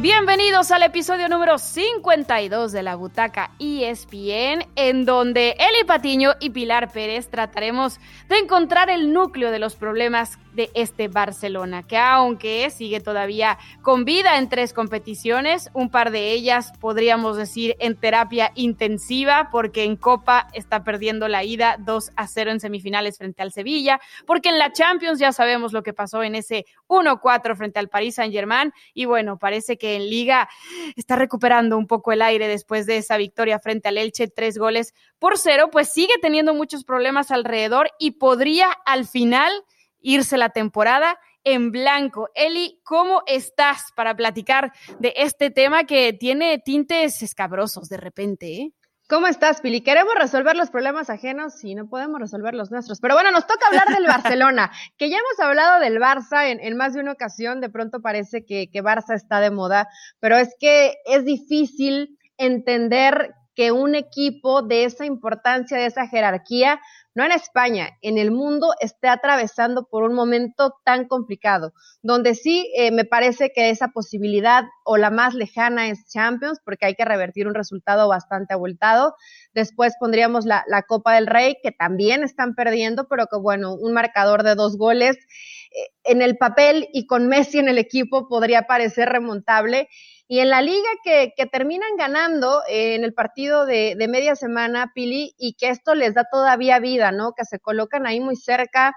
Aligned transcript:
Bienvenidos 0.00 0.70
al 0.70 0.84
episodio 0.84 1.28
número 1.28 1.58
52 1.58 2.70
de 2.70 2.84
la 2.84 2.94
Butaca 2.94 3.50
ESPN, 3.58 4.68
en 4.76 5.04
donde 5.04 5.56
Eli 5.58 5.84
Patiño 5.88 6.34
y 6.38 6.50
Pilar 6.50 6.92
Pérez 6.92 7.28
trataremos 7.28 7.98
de 8.28 8.38
encontrar 8.38 8.90
el 8.90 9.12
núcleo 9.12 9.50
de 9.50 9.58
los 9.58 9.74
problemas 9.74 10.38
este 10.74 11.08
Barcelona, 11.08 11.86
que 11.86 11.96
aunque 11.96 12.68
sigue 12.70 13.00
todavía 13.00 13.58
con 13.82 14.04
vida 14.04 14.38
en 14.38 14.48
tres 14.48 14.72
competiciones, 14.72 15.70
un 15.74 15.90
par 15.90 16.10
de 16.10 16.32
ellas 16.32 16.72
podríamos 16.80 17.36
decir 17.36 17.76
en 17.78 17.96
terapia 17.96 18.52
intensiva, 18.54 19.48
porque 19.50 19.84
en 19.84 19.96
Copa 19.96 20.48
está 20.52 20.84
perdiendo 20.84 21.28
la 21.28 21.44
ida 21.44 21.76
2 21.78 22.12
a 22.16 22.26
0 22.26 22.50
en 22.50 22.60
semifinales 22.60 23.18
frente 23.18 23.42
al 23.42 23.52
Sevilla, 23.52 24.00
porque 24.26 24.48
en 24.48 24.58
la 24.58 24.72
Champions 24.72 25.18
ya 25.18 25.32
sabemos 25.32 25.72
lo 25.72 25.82
que 25.82 25.92
pasó 25.92 26.22
en 26.22 26.34
ese 26.34 26.66
1-4 26.88 27.56
frente 27.56 27.78
al 27.78 27.88
Paris 27.88 28.16
Saint-Germain, 28.16 28.72
y 28.94 29.04
bueno, 29.04 29.38
parece 29.38 29.76
que 29.76 29.96
en 29.96 30.08
Liga 30.08 30.48
está 30.96 31.16
recuperando 31.16 31.76
un 31.78 31.86
poco 31.86 32.12
el 32.12 32.22
aire 32.22 32.48
después 32.48 32.86
de 32.86 32.98
esa 32.98 33.16
victoria 33.16 33.58
frente 33.58 33.88
al 33.88 33.98
Elche, 33.98 34.28
tres 34.28 34.58
goles 34.58 34.94
por 35.18 35.38
cero, 35.38 35.68
pues 35.70 35.92
sigue 35.92 36.14
teniendo 36.20 36.54
muchos 36.54 36.84
problemas 36.84 37.30
alrededor 37.30 37.90
y 37.98 38.12
podría 38.12 38.70
al 38.86 39.06
final 39.06 39.52
irse 40.00 40.36
la 40.36 40.50
temporada 40.50 41.18
en 41.44 41.70
blanco. 41.70 42.30
Eli, 42.34 42.80
¿cómo 42.84 43.22
estás 43.26 43.92
para 43.94 44.14
platicar 44.14 44.72
de 44.98 45.14
este 45.16 45.50
tema 45.50 45.84
que 45.84 46.12
tiene 46.12 46.58
tintes 46.58 47.22
escabrosos 47.22 47.88
de 47.88 47.96
repente? 47.96 48.46
Eh? 48.46 48.72
¿Cómo 49.08 49.26
estás, 49.26 49.62
Pili? 49.62 49.80
Queremos 49.80 50.14
resolver 50.16 50.54
los 50.54 50.68
problemas 50.68 51.08
ajenos 51.08 51.64
y 51.64 51.74
no 51.74 51.88
podemos 51.88 52.20
resolver 52.20 52.54
los 52.54 52.70
nuestros. 52.70 53.00
Pero 53.00 53.14
bueno, 53.14 53.30
nos 53.30 53.46
toca 53.46 53.66
hablar 53.66 53.88
del 53.88 54.06
Barcelona, 54.06 54.70
que 54.98 55.08
ya 55.08 55.16
hemos 55.16 55.40
hablado 55.40 55.80
del 55.80 55.98
Barça 55.98 56.46
en, 56.46 56.76
más 56.76 56.92
de 56.92 57.00
una 57.00 57.12
ocasión. 57.12 57.62
De 57.62 57.70
pronto 57.70 58.02
parece 58.02 58.44
que, 58.44 58.68
que 58.70 58.82
Barça 58.82 59.14
está 59.14 59.40
de 59.40 59.50
moda, 59.50 59.88
pero 60.20 60.36
es 60.36 60.54
que 60.60 60.96
es 61.06 61.24
difícil 61.24 62.18
entender 62.36 63.34
que 63.58 63.72
un 63.72 63.96
equipo 63.96 64.62
de 64.62 64.84
esa 64.84 65.04
importancia, 65.04 65.76
de 65.76 65.86
esa 65.86 66.06
jerarquía, 66.06 66.80
no 67.16 67.24
en 67.24 67.32
España, 67.32 67.98
en 68.02 68.16
el 68.16 68.30
mundo 68.30 68.68
esté 68.78 69.08
atravesando 69.08 69.88
por 69.90 70.04
un 70.04 70.14
momento 70.14 70.76
tan 70.84 71.08
complicado, 71.08 71.72
donde 72.00 72.36
sí 72.36 72.72
eh, 72.76 72.92
me 72.92 73.04
parece 73.04 73.50
que 73.52 73.70
esa 73.70 73.88
posibilidad 73.88 74.62
o 74.84 74.96
la 74.96 75.10
más 75.10 75.34
lejana 75.34 75.88
es 75.88 76.06
Champions, 76.08 76.60
porque 76.64 76.86
hay 76.86 76.94
que 76.94 77.04
revertir 77.04 77.48
un 77.48 77.54
resultado 77.56 78.06
bastante 78.06 78.54
abultado. 78.54 79.16
Después 79.54 79.94
pondríamos 79.98 80.44
la, 80.44 80.62
Copa 80.86 81.16
del 81.16 81.26
Rey, 81.26 81.56
que 81.60 81.72
también 81.72 82.22
están 82.22 82.54
perdiendo, 82.54 83.08
pero 83.08 83.26
que 83.26 83.38
bueno, 83.38 83.74
un 83.74 83.92
marcador 83.92 84.44
de 84.44 84.54
dos 84.54 84.78
goles 84.78 85.16
eh, 85.16 85.90
en 86.04 86.22
el 86.22 86.38
papel 86.38 86.88
y 86.92 87.08
con 87.08 87.26
Messi 87.26 87.58
en 87.58 87.68
el 87.68 87.78
equipo 87.78 88.28
podría 88.28 88.68
parecer 88.68 89.08
remontable. 89.08 89.88
Y 90.28 90.40
en 90.40 90.50
la 90.50 90.60
liga 90.60 90.88
que, 91.02 91.32
que 91.34 91.46
terminan 91.46 91.96
ganando 91.96 92.62
eh, 92.68 92.94
en 92.94 93.02
el 93.02 93.14
partido 93.14 93.64
de, 93.64 93.94
de, 93.98 94.08
media 94.08 94.36
semana, 94.36 94.92
Pili, 94.94 95.34
y 95.38 95.54
que 95.54 95.70
esto 95.70 95.94
les 95.94 96.14
da 96.14 96.26
todavía 96.30 96.78
vida, 96.78 97.12
¿no? 97.12 97.32
Que 97.32 97.46
se 97.46 97.58
colocan 97.58 98.06
ahí 98.06 98.20
muy 98.20 98.36
cerca 98.36 98.94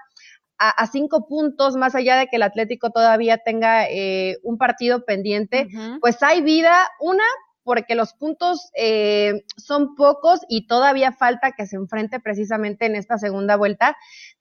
a, 0.58 0.68
a 0.70 0.86
cinco 0.86 1.26
puntos, 1.26 1.74
más 1.76 1.94
allá 1.94 2.16
de 2.18 2.26
que 2.26 2.36
el 2.36 2.42
Atlético 2.42 2.90
todavía 2.90 3.38
tenga 3.38 3.88
eh, 3.88 4.36
un 4.42 4.58
partido 4.58 5.04
pendiente, 5.04 5.68
pues 6.00 6.22
hay 6.22 6.42
vida, 6.42 6.86
una, 7.00 7.24
porque 7.64 7.94
los 7.94 8.14
puntos 8.14 8.70
eh, 8.74 9.44
son 9.56 9.94
pocos 9.94 10.40
y 10.48 10.66
todavía 10.66 11.12
falta 11.12 11.52
que 11.52 11.66
se 11.66 11.76
enfrente 11.76 12.20
precisamente 12.20 12.86
en 12.86 12.96
esta 12.96 13.18
segunda 13.18 13.56
vuelta 13.56 13.96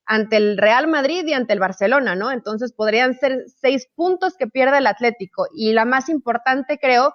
ante 0.05 0.37
el 0.37 0.57
Real 0.57 0.87
Madrid 0.87 1.25
y 1.25 1.33
ante 1.33 1.53
el 1.53 1.59
Barcelona, 1.59 2.15
¿no? 2.15 2.31
Entonces 2.31 2.73
podrían 2.73 3.17
ser 3.17 3.45
seis 3.61 3.87
puntos 3.95 4.35
que 4.35 4.47
pierde 4.47 4.79
el 4.79 4.87
Atlético. 4.87 5.47
Y 5.53 5.73
la 5.73 5.85
más 5.85 6.09
importante, 6.09 6.79
creo, 6.79 7.13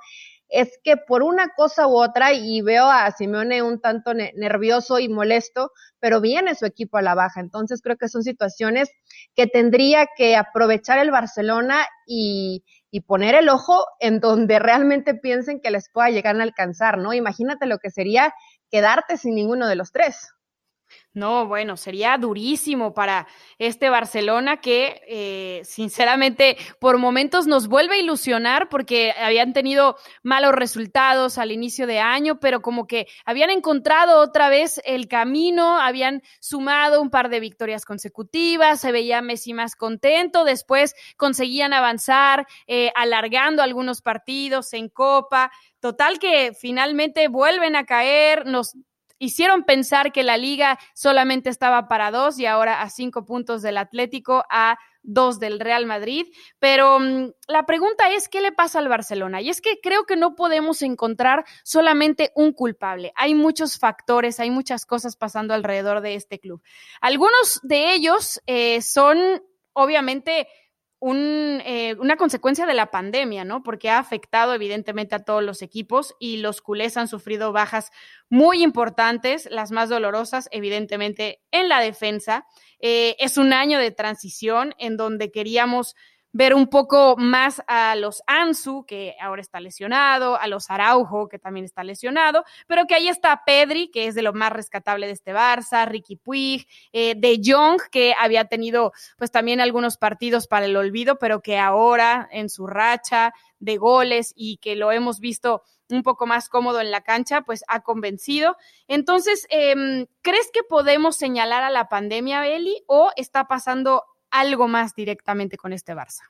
es 0.48 0.78
que 0.84 0.96
por 0.96 1.22
una 1.22 1.48
cosa 1.56 1.86
u 1.86 1.96
otra, 1.96 2.32
y 2.32 2.60
veo 2.62 2.86
a 2.86 3.10
Simeone 3.10 3.62
un 3.62 3.80
tanto 3.80 4.14
nervioso 4.14 4.98
y 4.98 5.08
molesto, 5.08 5.72
pero 5.98 6.20
viene 6.20 6.54
su 6.54 6.66
equipo 6.66 6.98
a 6.98 7.02
la 7.02 7.14
baja. 7.14 7.40
Entonces 7.40 7.82
creo 7.82 7.96
que 7.96 8.08
son 8.08 8.22
situaciones 8.22 8.90
que 9.34 9.46
tendría 9.46 10.06
que 10.16 10.36
aprovechar 10.36 10.98
el 10.98 11.10
Barcelona 11.10 11.84
y, 12.06 12.64
y 12.90 13.00
poner 13.00 13.34
el 13.34 13.48
ojo 13.48 13.84
en 14.00 14.20
donde 14.20 14.58
realmente 14.58 15.14
piensen 15.14 15.60
que 15.60 15.70
les 15.70 15.90
pueda 15.90 16.10
llegar 16.10 16.38
a 16.38 16.42
alcanzar, 16.42 16.98
¿no? 16.98 17.12
Imagínate 17.12 17.66
lo 17.66 17.78
que 17.78 17.90
sería 17.90 18.32
quedarte 18.70 19.16
sin 19.16 19.34
ninguno 19.34 19.66
de 19.68 19.76
los 19.76 19.92
tres. 19.92 20.35
No, 21.12 21.46
bueno, 21.46 21.78
sería 21.78 22.18
durísimo 22.18 22.92
para 22.92 23.26
este 23.58 23.88
Barcelona 23.88 24.58
que 24.58 25.00
eh, 25.08 25.62
sinceramente 25.64 26.58
por 26.78 26.98
momentos 26.98 27.46
nos 27.46 27.68
vuelve 27.68 27.94
a 27.94 28.00
ilusionar 28.00 28.68
porque 28.68 29.12
habían 29.12 29.54
tenido 29.54 29.96
malos 30.22 30.52
resultados 30.52 31.38
al 31.38 31.52
inicio 31.52 31.86
de 31.86 32.00
año, 32.00 32.38
pero 32.38 32.60
como 32.60 32.86
que 32.86 33.06
habían 33.24 33.48
encontrado 33.48 34.20
otra 34.20 34.50
vez 34.50 34.80
el 34.84 35.08
camino, 35.08 35.80
habían 35.80 36.22
sumado 36.38 37.00
un 37.00 37.08
par 37.08 37.30
de 37.30 37.40
victorias 37.40 37.86
consecutivas, 37.86 38.80
se 38.80 38.92
veía 38.92 39.22
Messi 39.22 39.54
más 39.54 39.74
contento, 39.74 40.44
después 40.44 40.94
conseguían 41.16 41.72
avanzar 41.72 42.46
eh, 42.66 42.92
alargando 42.94 43.62
algunos 43.62 44.02
partidos 44.02 44.74
en 44.74 44.90
Copa. 44.90 45.50
Total 45.80 46.18
que 46.18 46.52
finalmente 46.52 47.28
vuelven 47.28 47.74
a 47.74 47.86
caer, 47.86 48.44
nos 48.44 48.76
hicieron 49.18 49.64
pensar 49.64 50.12
que 50.12 50.22
la 50.22 50.36
liga 50.36 50.78
solamente 50.94 51.50
estaba 51.50 51.88
para 51.88 52.10
dos 52.10 52.38
y 52.38 52.46
ahora 52.46 52.82
a 52.82 52.90
cinco 52.90 53.24
puntos 53.24 53.62
del 53.62 53.78
Atlético, 53.78 54.44
a 54.50 54.78
dos 55.02 55.38
del 55.38 55.60
Real 55.60 55.86
Madrid. 55.86 56.26
Pero 56.58 56.98
mm, 56.98 57.30
la 57.48 57.64
pregunta 57.64 58.10
es, 58.10 58.28
¿qué 58.28 58.40
le 58.40 58.52
pasa 58.52 58.78
al 58.78 58.88
Barcelona? 58.88 59.40
Y 59.40 59.48
es 59.48 59.60
que 59.60 59.80
creo 59.80 60.04
que 60.04 60.16
no 60.16 60.34
podemos 60.34 60.82
encontrar 60.82 61.44
solamente 61.64 62.32
un 62.34 62.52
culpable. 62.52 63.12
Hay 63.16 63.34
muchos 63.34 63.78
factores, 63.78 64.40
hay 64.40 64.50
muchas 64.50 64.84
cosas 64.84 65.16
pasando 65.16 65.54
alrededor 65.54 66.00
de 66.00 66.14
este 66.14 66.38
club. 66.38 66.62
Algunos 67.00 67.60
de 67.62 67.94
ellos 67.94 68.40
eh, 68.46 68.82
son, 68.82 69.18
obviamente, 69.72 70.48
eh, 71.14 71.94
una 72.00 72.16
consecuencia 72.16 72.66
de 72.66 72.74
la 72.74 72.90
pandemia, 72.90 73.44
¿no? 73.44 73.62
Porque 73.62 73.90
ha 73.90 73.98
afectado 73.98 74.54
evidentemente 74.54 75.14
a 75.14 75.24
todos 75.24 75.42
los 75.42 75.62
equipos 75.62 76.14
y 76.18 76.38
los 76.38 76.60
culés 76.60 76.96
han 76.96 77.06
sufrido 77.06 77.52
bajas 77.52 77.92
muy 78.28 78.62
importantes, 78.62 79.48
las 79.50 79.70
más 79.70 79.88
dolorosas, 79.88 80.48
evidentemente, 80.50 81.40
en 81.52 81.68
la 81.68 81.80
defensa. 81.80 82.46
Eh, 82.80 83.14
es 83.20 83.38
un 83.38 83.52
año 83.52 83.78
de 83.78 83.92
transición 83.92 84.74
en 84.78 84.96
donde 84.96 85.30
queríamos 85.30 85.94
ver 86.32 86.54
un 86.54 86.66
poco 86.66 87.16
más 87.16 87.62
a 87.66 87.96
los 87.96 88.22
Ansu, 88.26 88.84
que 88.86 89.14
ahora 89.20 89.40
está 89.40 89.58
lesionado, 89.58 90.38
a 90.38 90.46
los 90.48 90.70
Araujo, 90.70 91.28
que 91.28 91.38
también 91.38 91.64
está 91.64 91.82
lesionado, 91.82 92.44
pero 92.66 92.86
que 92.86 92.94
ahí 92.94 93.08
está 93.08 93.42
Pedri, 93.46 93.90
que 93.90 94.06
es 94.06 94.14
de 94.14 94.22
lo 94.22 94.32
más 94.32 94.52
rescatable 94.52 95.06
de 95.06 95.12
este 95.12 95.34
Barça, 95.34 95.86
Ricky 95.86 96.16
Puig, 96.16 96.66
eh, 96.92 97.14
De 97.16 97.40
Jong, 97.42 97.80
que 97.90 98.14
había 98.18 98.46
tenido 98.46 98.92
pues 99.16 99.30
también 99.30 99.60
algunos 99.60 99.96
partidos 99.96 100.46
para 100.46 100.66
el 100.66 100.76
olvido, 100.76 101.18
pero 101.18 101.40
que 101.40 101.58
ahora 101.58 102.28
en 102.30 102.50
su 102.50 102.66
racha 102.66 103.32
de 103.58 103.78
goles 103.78 104.32
y 104.36 104.58
que 104.58 104.76
lo 104.76 104.92
hemos 104.92 105.20
visto 105.20 105.62
un 105.88 106.02
poco 106.02 106.26
más 106.26 106.48
cómodo 106.48 106.80
en 106.80 106.90
la 106.90 107.02
cancha, 107.02 107.42
pues 107.42 107.64
ha 107.68 107.80
convencido. 107.80 108.56
Entonces, 108.88 109.46
eh, 109.50 110.06
¿crees 110.20 110.50
que 110.52 110.62
podemos 110.64 111.16
señalar 111.16 111.62
a 111.62 111.70
la 111.70 111.88
pandemia, 111.88 112.46
Eli, 112.46 112.82
o 112.86 113.10
está 113.16 113.46
pasando 113.46 114.04
algo 114.30 114.68
más 114.68 114.94
directamente 114.94 115.56
con 115.56 115.72
este 115.72 115.94
Barça? 115.94 116.22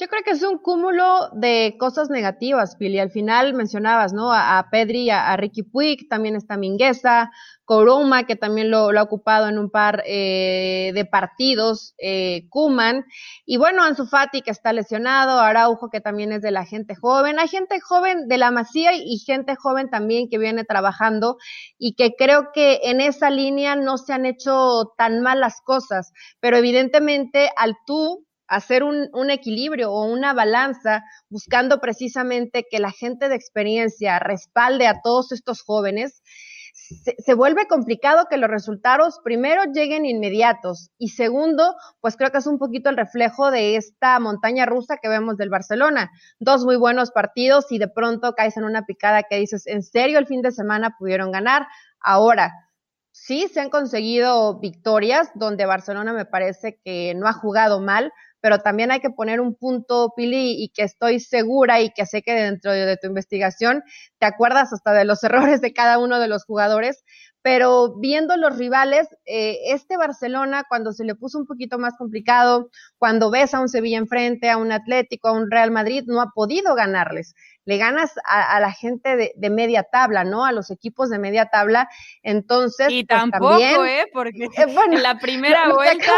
Yo 0.00 0.08
creo 0.08 0.22
que 0.24 0.30
es 0.30 0.42
un 0.42 0.56
cúmulo 0.56 1.28
de 1.34 1.76
cosas 1.78 2.08
negativas, 2.08 2.74
Pili. 2.76 2.98
Al 2.98 3.10
final 3.10 3.52
mencionabas, 3.52 4.14
¿no? 4.14 4.32
A, 4.32 4.66
Pedri, 4.70 5.10
a, 5.10 5.36
Ricky 5.36 5.62
Puig, 5.62 6.08
también 6.08 6.36
está 6.36 6.56
Mingueza, 6.56 7.30
Coroma, 7.66 8.24
que 8.24 8.34
también 8.34 8.70
lo, 8.70 8.88
ha 8.88 9.02
ocupado 9.02 9.46
en 9.46 9.58
un 9.58 9.68
par 9.68 10.02
eh, 10.06 10.92
de 10.94 11.04
partidos, 11.04 11.94
eh, 11.98 12.46
Kuman, 12.48 13.04
y 13.44 13.58
bueno, 13.58 13.82
Ansu 13.82 14.06
Fati, 14.06 14.40
que 14.40 14.50
está 14.50 14.72
lesionado, 14.72 15.38
Araujo, 15.38 15.90
que 15.90 16.00
también 16.00 16.32
es 16.32 16.40
de 16.40 16.50
la 16.50 16.64
gente 16.64 16.94
joven. 16.94 17.38
Hay 17.38 17.48
gente 17.48 17.78
joven 17.78 18.26
de 18.26 18.38
la 18.38 18.50
Masía 18.50 18.94
y 18.94 19.18
gente 19.18 19.54
joven 19.54 19.90
también 19.90 20.30
que 20.30 20.38
viene 20.38 20.64
trabajando 20.64 21.36
y 21.76 21.94
que 21.94 22.14
creo 22.16 22.52
que 22.54 22.80
en 22.84 23.02
esa 23.02 23.28
línea 23.28 23.76
no 23.76 23.98
se 23.98 24.14
han 24.14 24.24
hecho 24.24 24.94
tan 24.96 25.20
mal 25.20 25.40
las 25.40 25.60
cosas, 25.60 26.10
pero 26.40 26.56
evidentemente 26.56 27.50
al 27.54 27.76
tú 27.84 28.24
hacer 28.50 28.82
un, 28.82 29.30
equilibrio 29.30 29.92
o 29.92 30.04
una 30.04 30.34
balanza 30.34 31.04
buscando 31.28 31.80
precisamente 31.80 32.66
que 32.68 32.80
la 32.80 32.90
gente 32.90 33.28
de 33.28 33.36
experiencia 33.36 34.18
respalde 34.18 34.88
a 34.88 35.00
todos 35.02 35.30
estos 35.30 35.62
jóvenes, 35.62 36.20
se, 36.72 37.34
vuelve 37.34 37.68
complicado 37.68 38.26
que 38.28 38.36
los 38.36 38.50
resultados 38.50 39.20
primero 39.22 39.62
lleguen 39.72 40.04
inmediatos 40.04 40.90
y 40.98 41.10
segundo, 41.10 41.76
pues 42.00 42.16
creo 42.16 42.32
que 42.32 42.38
es 42.38 42.46
un 42.48 42.58
poquito 42.58 42.90
el 42.90 42.96
reflejo 42.96 43.52
de 43.52 43.76
esta 43.76 44.18
montaña 44.18 44.66
rusa 44.66 44.96
que 45.00 45.08
vemos 45.08 45.36
del 45.36 45.48
Barcelona. 45.48 46.10
Dos 46.40 46.64
muy 46.64 46.76
buenos 46.76 47.12
partidos 47.12 47.70
y 47.70 47.78
de 47.78 47.86
pronto 47.86 48.32
caes 48.32 48.56
en 48.56 48.64
una 48.64 48.82
picada 48.84 49.22
que 49.22 49.36
dices, 49.36 49.68
¿en 49.68 49.84
serio 49.84 50.18
el 50.18 50.26
fin 50.26 50.42
de 50.42 50.50
semana 50.50 50.96
pudieron 50.98 51.30
ganar? 51.30 51.68
Ahora, 52.00 52.52
sí 53.12 53.48
se 53.48 53.60
han 53.60 53.70
conseguido 53.70 54.58
victorias 54.58 55.30
donde 55.34 55.66
Barcelona 55.66 56.12
me 56.12 56.24
parece 56.24 56.80
que 56.84 57.14
no 57.14 57.28
ha 57.28 57.32
jugado 57.32 57.80
mal, 57.80 58.12
pero 58.40 58.58
también 58.60 58.90
hay 58.90 59.00
que 59.00 59.10
poner 59.10 59.40
un 59.40 59.54
punto, 59.54 60.12
Pili, 60.16 60.62
y 60.62 60.70
que 60.70 60.82
estoy 60.82 61.20
segura 61.20 61.80
y 61.80 61.90
que 61.90 62.06
sé 62.06 62.22
que 62.22 62.32
dentro 62.32 62.72
de 62.72 62.96
tu 62.96 63.06
investigación 63.06 63.82
te 64.18 64.26
acuerdas 64.26 64.72
hasta 64.72 64.92
de 64.92 65.04
los 65.04 65.22
errores 65.24 65.60
de 65.60 65.72
cada 65.72 65.98
uno 65.98 66.18
de 66.18 66.28
los 66.28 66.44
jugadores, 66.44 67.04
pero 67.42 67.94
viendo 67.98 68.36
los 68.36 68.58
rivales, 68.58 69.08
eh, 69.24 69.58
este 69.66 69.96
Barcelona, 69.96 70.64
cuando 70.68 70.92
se 70.92 71.04
le 71.04 71.14
puso 71.14 71.38
un 71.38 71.46
poquito 71.46 71.78
más 71.78 71.96
complicado, 71.96 72.70
cuando 72.98 73.30
ves 73.30 73.54
a 73.54 73.60
un 73.60 73.68
Sevilla 73.68 73.98
enfrente, 73.98 74.50
a 74.50 74.58
un 74.58 74.72
Atlético, 74.72 75.28
a 75.28 75.32
un 75.32 75.50
Real 75.50 75.70
Madrid, 75.70 76.04
no 76.06 76.20
ha 76.20 76.32
podido 76.34 76.74
ganarles 76.74 77.34
le 77.70 77.76
ganas 77.76 78.14
a, 78.24 78.58
la 78.58 78.72
gente 78.72 79.32
de, 79.34 79.50
media 79.50 79.84
tabla, 79.84 80.24
¿no? 80.24 80.44
A 80.44 80.50
los 80.50 80.72
equipos 80.72 81.08
de 81.08 81.20
media 81.20 81.46
tabla. 81.46 81.88
Entonces, 82.22 82.88
y 82.90 83.04
pues, 83.04 83.20
tampoco, 83.20 83.84
¿eh? 83.84 84.06
Porque 84.12 84.44
eh, 84.44 84.50
en 84.90 85.02
la 85.02 85.18
primera 85.18 85.72
vuelta, 85.72 86.12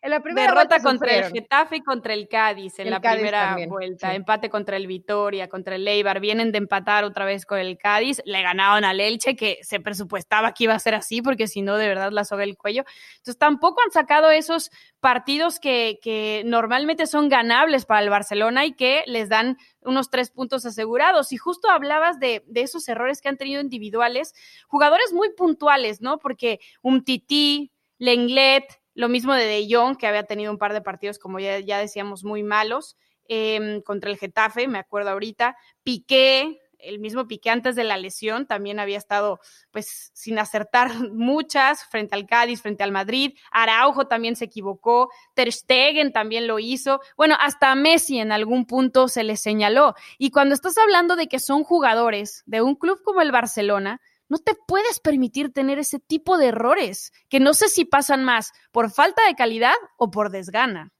en 0.00 0.10
la 0.10 0.20
primera 0.20 0.52
derrota 0.52 0.78
contra 0.80 1.12
el 1.12 1.32
Getafe 1.32 1.76
y 1.76 1.82
contra 1.82 2.14
el 2.14 2.28
Cádiz 2.28 2.78
en 2.78 2.90
la 2.90 3.00
primera 3.00 3.56
vuelta, 3.66 4.14
empate 4.14 4.48
contra 4.48 4.76
el 4.76 4.86
Vitoria, 4.86 5.48
contra 5.48 5.74
el 5.74 5.88
Eibar, 5.88 6.20
vienen 6.20 6.52
de 6.52 6.58
empatar 6.58 7.02
otra 7.02 7.24
vez 7.24 7.46
con 7.46 7.58
el 7.58 7.78
Cádiz, 7.78 8.22
le 8.24 8.42
ganaron 8.42 8.84
al 8.84 9.00
Elche, 9.00 9.34
que 9.34 9.58
se 9.62 9.80
presupuestaba 9.80 10.45
que 10.52 10.64
iba 10.64 10.74
a 10.74 10.78
ser 10.78 10.94
así, 10.94 11.22
porque 11.22 11.48
si 11.48 11.62
no, 11.62 11.76
de 11.76 11.88
verdad 11.88 12.10
la 12.12 12.24
soga 12.24 12.44
el 12.44 12.56
cuello. 12.56 12.84
Entonces, 13.16 13.38
tampoco 13.38 13.80
han 13.84 13.92
sacado 13.92 14.30
esos 14.30 14.70
partidos 15.00 15.60
que, 15.60 15.98
que 16.02 16.42
normalmente 16.44 17.06
son 17.06 17.28
ganables 17.28 17.84
para 17.84 18.00
el 18.00 18.10
Barcelona 18.10 18.66
y 18.66 18.74
que 18.74 19.04
les 19.06 19.28
dan 19.28 19.58
unos 19.80 20.10
tres 20.10 20.30
puntos 20.30 20.66
asegurados. 20.66 21.32
Y 21.32 21.36
justo 21.36 21.70
hablabas 21.70 22.18
de, 22.18 22.44
esos 22.54 22.88
errores 22.88 23.20
que 23.20 23.28
han 23.28 23.36
tenido 23.36 23.60
individuales, 23.60 24.34
jugadores 24.66 25.12
muy 25.12 25.30
puntuales, 25.34 26.00
¿no? 26.00 26.18
Porque 26.18 26.60
un 26.82 27.04
Titi, 27.04 27.72
Lenglet, 27.98 28.64
lo 28.94 29.08
mismo 29.08 29.34
de 29.34 29.46
De 29.46 29.66
Jong, 29.70 29.96
que 29.96 30.06
había 30.06 30.24
tenido 30.24 30.50
un 30.50 30.58
par 30.58 30.72
de 30.72 30.82
partidos, 30.82 31.18
como 31.18 31.38
ya, 31.38 31.58
ya 31.60 31.78
decíamos, 31.78 32.24
muy 32.24 32.42
malos, 32.42 32.96
em, 33.28 33.82
contra 33.82 34.10
el 34.10 34.18
Getafe, 34.18 34.68
me 34.68 34.78
acuerdo 34.78 35.10
ahorita, 35.10 35.56
Piqué, 35.82 36.60
el 36.88 36.98
mismo 36.98 37.26
Piqué 37.26 37.50
antes 37.50 37.76
de 37.76 37.84
la 37.84 37.96
lesión 37.96 38.46
también 38.46 38.78
había 38.78 38.98
estado 38.98 39.40
pues 39.70 40.10
sin 40.14 40.38
acertar 40.38 40.90
muchas 41.12 41.84
frente 41.84 42.14
al 42.14 42.26
Cádiz, 42.26 42.62
frente 42.62 42.82
al 42.82 42.92
Madrid. 42.92 43.36
Araujo 43.50 44.06
también 44.06 44.36
se 44.36 44.46
equivocó, 44.46 45.10
Ter 45.34 45.52
Stegen 45.52 46.12
también 46.12 46.46
lo 46.46 46.58
hizo. 46.58 47.00
Bueno, 47.16 47.36
hasta 47.40 47.74
Messi 47.74 48.18
en 48.18 48.32
algún 48.32 48.66
punto 48.66 49.08
se 49.08 49.24
le 49.24 49.36
señaló. 49.36 49.94
Y 50.18 50.30
cuando 50.30 50.54
estás 50.54 50.78
hablando 50.78 51.16
de 51.16 51.28
que 51.28 51.38
son 51.38 51.64
jugadores 51.64 52.42
de 52.46 52.62
un 52.62 52.74
club 52.74 53.02
como 53.02 53.20
el 53.20 53.32
Barcelona, 53.32 54.00
no 54.28 54.38
te 54.38 54.54
puedes 54.54 55.00
permitir 55.00 55.52
tener 55.52 55.78
ese 55.78 56.00
tipo 56.00 56.36
de 56.38 56.46
errores, 56.46 57.12
que 57.28 57.40
no 57.40 57.54
sé 57.54 57.68
si 57.68 57.84
pasan 57.84 58.24
más 58.24 58.52
por 58.72 58.90
falta 58.90 59.24
de 59.26 59.34
calidad 59.34 59.74
o 59.96 60.10
por 60.10 60.30
desgana. 60.30 60.92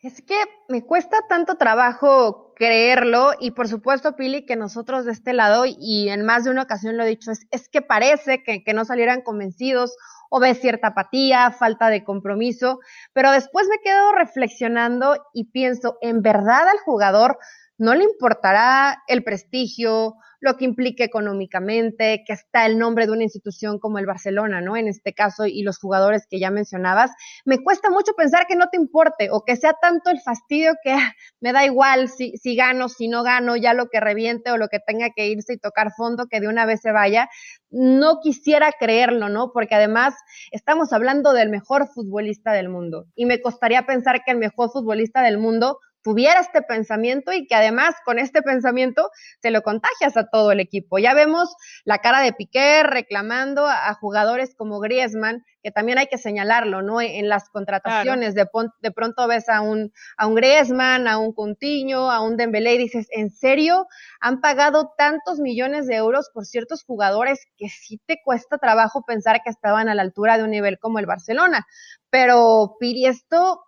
Es 0.00 0.20
que 0.20 0.36
me 0.68 0.84
cuesta 0.84 1.26
tanto 1.28 1.56
trabajo 1.56 2.43
creerlo. 2.54 3.32
Y 3.40 3.52
por 3.52 3.68
supuesto, 3.68 4.16
Pili, 4.16 4.46
que 4.46 4.56
nosotros 4.56 5.04
de 5.04 5.12
este 5.12 5.32
lado, 5.32 5.64
y 5.66 6.08
en 6.08 6.24
más 6.24 6.44
de 6.44 6.50
una 6.50 6.62
ocasión 6.62 6.96
lo 6.96 7.04
he 7.04 7.08
dicho, 7.08 7.30
es, 7.30 7.46
es 7.50 7.68
que 7.68 7.82
parece 7.82 8.42
que, 8.42 8.64
que 8.64 8.74
no 8.74 8.84
salieran 8.84 9.22
convencidos 9.22 9.96
o 10.30 10.40
ves 10.40 10.60
cierta 10.60 10.88
apatía, 10.88 11.52
falta 11.52 11.90
de 11.90 12.02
compromiso, 12.02 12.80
pero 13.12 13.30
después 13.30 13.68
me 13.68 13.78
quedo 13.78 14.12
reflexionando 14.12 15.24
y 15.32 15.44
pienso, 15.44 15.96
¿en 16.00 16.22
verdad 16.22 16.68
al 16.68 16.78
jugador 16.84 17.38
no 17.78 17.94
le 17.94 18.04
importará 18.04 19.02
el 19.08 19.24
prestigio, 19.24 20.16
lo 20.44 20.56
que 20.56 20.66
implique 20.66 21.04
económicamente, 21.04 22.22
que 22.26 22.34
está 22.34 22.66
el 22.66 22.78
nombre 22.78 23.06
de 23.06 23.12
una 23.12 23.22
institución 23.22 23.78
como 23.78 23.98
el 23.98 24.04
Barcelona, 24.04 24.60
¿no? 24.60 24.76
En 24.76 24.88
este 24.88 25.14
caso, 25.14 25.46
y 25.46 25.62
los 25.62 25.78
jugadores 25.78 26.26
que 26.28 26.38
ya 26.38 26.50
mencionabas, 26.50 27.10
me 27.46 27.62
cuesta 27.64 27.88
mucho 27.88 28.12
pensar 28.12 28.46
que 28.46 28.54
no 28.54 28.68
te 28.68 28.76
importe 28.76 29.30
o 29.30 29.42
que 29.42 29.56
sea 29.56 29.74
tanto 29.80 30.10
el 30.10 30.20
fastidio 30.20 30.74
que 30.82 30.92
ah, 30.92 31.14
me 31.40 31.52
da 31.52 31.64
igual 31.64 32.10
si, 32.10 32.36
si 32.36 32.56
gano, 32.56 32.90
si 32.90 33.08
no 33.08 33.22
gano, 33.22 33.56
ya 33.56 33.72
lo 33.72 33.88
que 33.88 34.00
reviente 34.00 34.50
o 34.50 34.58
lo 34.58 34.68
que 34.68 34.80
tenga 34.80 35.08
que 35.16 35.28
irse 35.28 35.54
y 35.54 35.58
tocar 35.58 35.92
fondo, 35.96 36.26
que 36.26 36.40
de 36.40 36.48
una 36.48 36.66
vez 36.66 36.82
se 36.82 36.92
vaya. 36.92 37.30
No 37.70 38.20
quisiera 38.22 38.70
creerlo, 38.78 39.30
¿no? 39.30 39.50
Porque 39.52 39.74
además 39.74 40.14
estamos 40.52 40.92
hablando 40.92 41.32
del 41.32 41.48
mejor 41.48 41.88
futbolista 41.88 42.52
del 42.52 42.68
mundo 42.68 43.06
y 43.14 43.24
me 43.24 43.40
costaría 43.40 43.86
pensar 43.86 44.22
que 44.24 44.32
el 44.32 44.38
mejor 44.38 44.70
futbolista 44.70 45.22
del 45.22 45.38
mundo 45.38 45.78
tuviera 46.04 46.38
este 46.38 46.60
pensamiento 46.60 47.32
y 47.32 47.46
que 47.46 47.54
además 47.54 47.94
con 48.04 48.18
este 48.18 48.42
pensamiento 48.42 49.10
te 49.40 49.50
lo 49.50 49.62
contagias 49.62 50.16
a 50.18 50.28
todo 50.28 50.52
el 50.52 50.60
equipo. 50.60 50.98
Ya 50.98 51.14
vemos 51.14 51.56
la 51.84 51.98
cara 51.98 52.20
de 52.20 52.34
Piqué 52.34 52.82
reclamando 52.82 53.66
a, 53.66 53.94
jugadores 53.94 54.54
como 54.54 54.80
Griezmann, 54.80 55.44
que 55.62 55.70
también 55.70 55.96
hay 55.96 56.08
que 56.08 56.18
señalarlo, 56.18 56.82
¿no? 56.82 57.00
En 57.00 57.30
las 57.30 57.48
contrataciones 57.48 58.34
de, 58.34 58.46
de, 58.82 58.90
pronto 58.90 59.26
ves 59.26 59.48
a 59.48 59.62
un, 59.62 59.92
a 60.18 60.26
un 60.26 60.34
Griezmann, 60.34 61.08
a 61.08 61.16
un 61.16 61.32
Coutinho, 61.32 62.10
a 62.10 62.20
un 62.20 62.36
Dembélé 62.36 62.74
y 62.74 62.78
dices, 62.78 63.06
¿en 63.10 63.30
serio 63.30 63.86
han 64.20 64.42
pagado 64.42 64.92
tantos 64.98 65.40
millones 65.40 65.86
de 65.86 65.96
euros 65.96 66.28
por 66.34 66.44
ciertos 66.44 66.84
jugadores 66.84 67.40
que 67.56 67.70
sí 67.70 67.98
te 68.04 68.20
cuesta 68.22 68.58
trabajo 68.58 69.04
pensar 69.06 69.40
que 69.42 69.50
estaban 69.50 69.88
a 69.88 69.94
la 69.94 70.02
altura 70.02 70.36
de 70.36 70.44
un 70.44 70.50
nivel 70.50 70.78
como 70.78 70.98
el 70.98 71.06
Barcelona? 71.06 71.66
Pero 72.10 72.76
Piri, 72.78 73.06
esto 73.06 73.64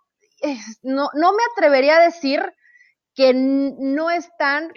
no, 0.83 1.09
no 1.13 1.33
me 1.33 1.43
atrevería 1.53 1.97
a 1.97 2.03
decir 2.03 2.41
que 3.17 3.33
no 3.33 4.11
están 4.11 4.71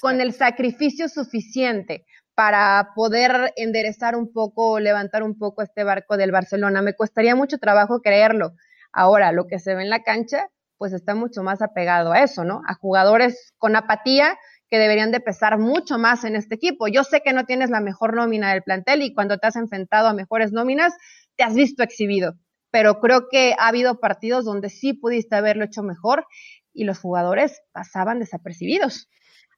con, 0.00 0.20
el 0.20 0.32
sacrificio 0.32 1.10
suficiente 1.10 2.06
para 2.34 2.92
poder 2.94 3.52
enderezar 3.56 4.16
un 4.16 4.32
poco, 4.32 4.80
levantar 4.80 5.22
un 5.22 5.36
poco 5.36 5.60
este 5.60 5.84
barco 5.84 6.16
del 6.16 6.32
Barcelona. 6.32 6.80
Me 6.80 6.94
costaría 6.94 7.36
mucho 7.36 7.58
trabajo 7.58 8.00
creerlo. 8.00 8.54
Ahora, 8.92 9.30
lo 9.30 9.46
que 9.46 9.58
se 9.58 9.74
ve 9.74 9.82
en 9.82 9.90
la 9.90 10.02
cancha, 10.02 10.48
pues 10.78 10.94
está 10.94 11.14
mucho 11.14 11.42
más 11.42 11.60
apegado 11.60 12.12
a 12.12 12.22
eso, 12.22 12.44
¿no? 12.44 12.62
A 12.66 12.74
jugadores 12.74 13.52
con 13.58 13.76
apatía 13.76 14.38
que 14.70 14.78
deberían 14.78 15.12
de 15.12 15.20
pesar 15.20 15.58
mucho 15.58 15.98
más 15.98 16.24
en 16.24 16.36
este 16.36 16.54
equipo. 16.54 16.88
Yo 16.88 17.04
sé 17.04 17.20
que 17.20 17.34
no 17.34 17.44
tienes 17.44 17.68
la 17.68 17.80
mejor 17.80 18.14
nómina 18.14 18.52
del 18.52 18.62
plantel 18.62 19.02
y 19.02 19.12
cuando 19.12 19.36
te 19.36 19.46
has 19.48 19.56
enfrentado 19.56 20.08
a 20.08 20.14
mejores 20.14 20.50
nóminas, 20.50 20.94
te 21.36 21.44
has 21.44 21.54
visto 21.54 21.82
exhibido 21.82 22.36
pero 22.74 22.98
creo 22.98 23.28
que 23.30 23.54
ha 23.56 23.68
habido 23.68 24.00
partidos 24.00 24.44
donde 24.44 24.68
sí 24.68 24.94
pudiste 24.94 25.36
haberlo 25.36 25.64
hecho 25.64 25.84
mejor 25.84 26.26
y 26.72 26.82
los 26.82 26.98
jugadores 26.98 27.62
pasaban 27.70 28.18
desapercibidos. 28.18 29.08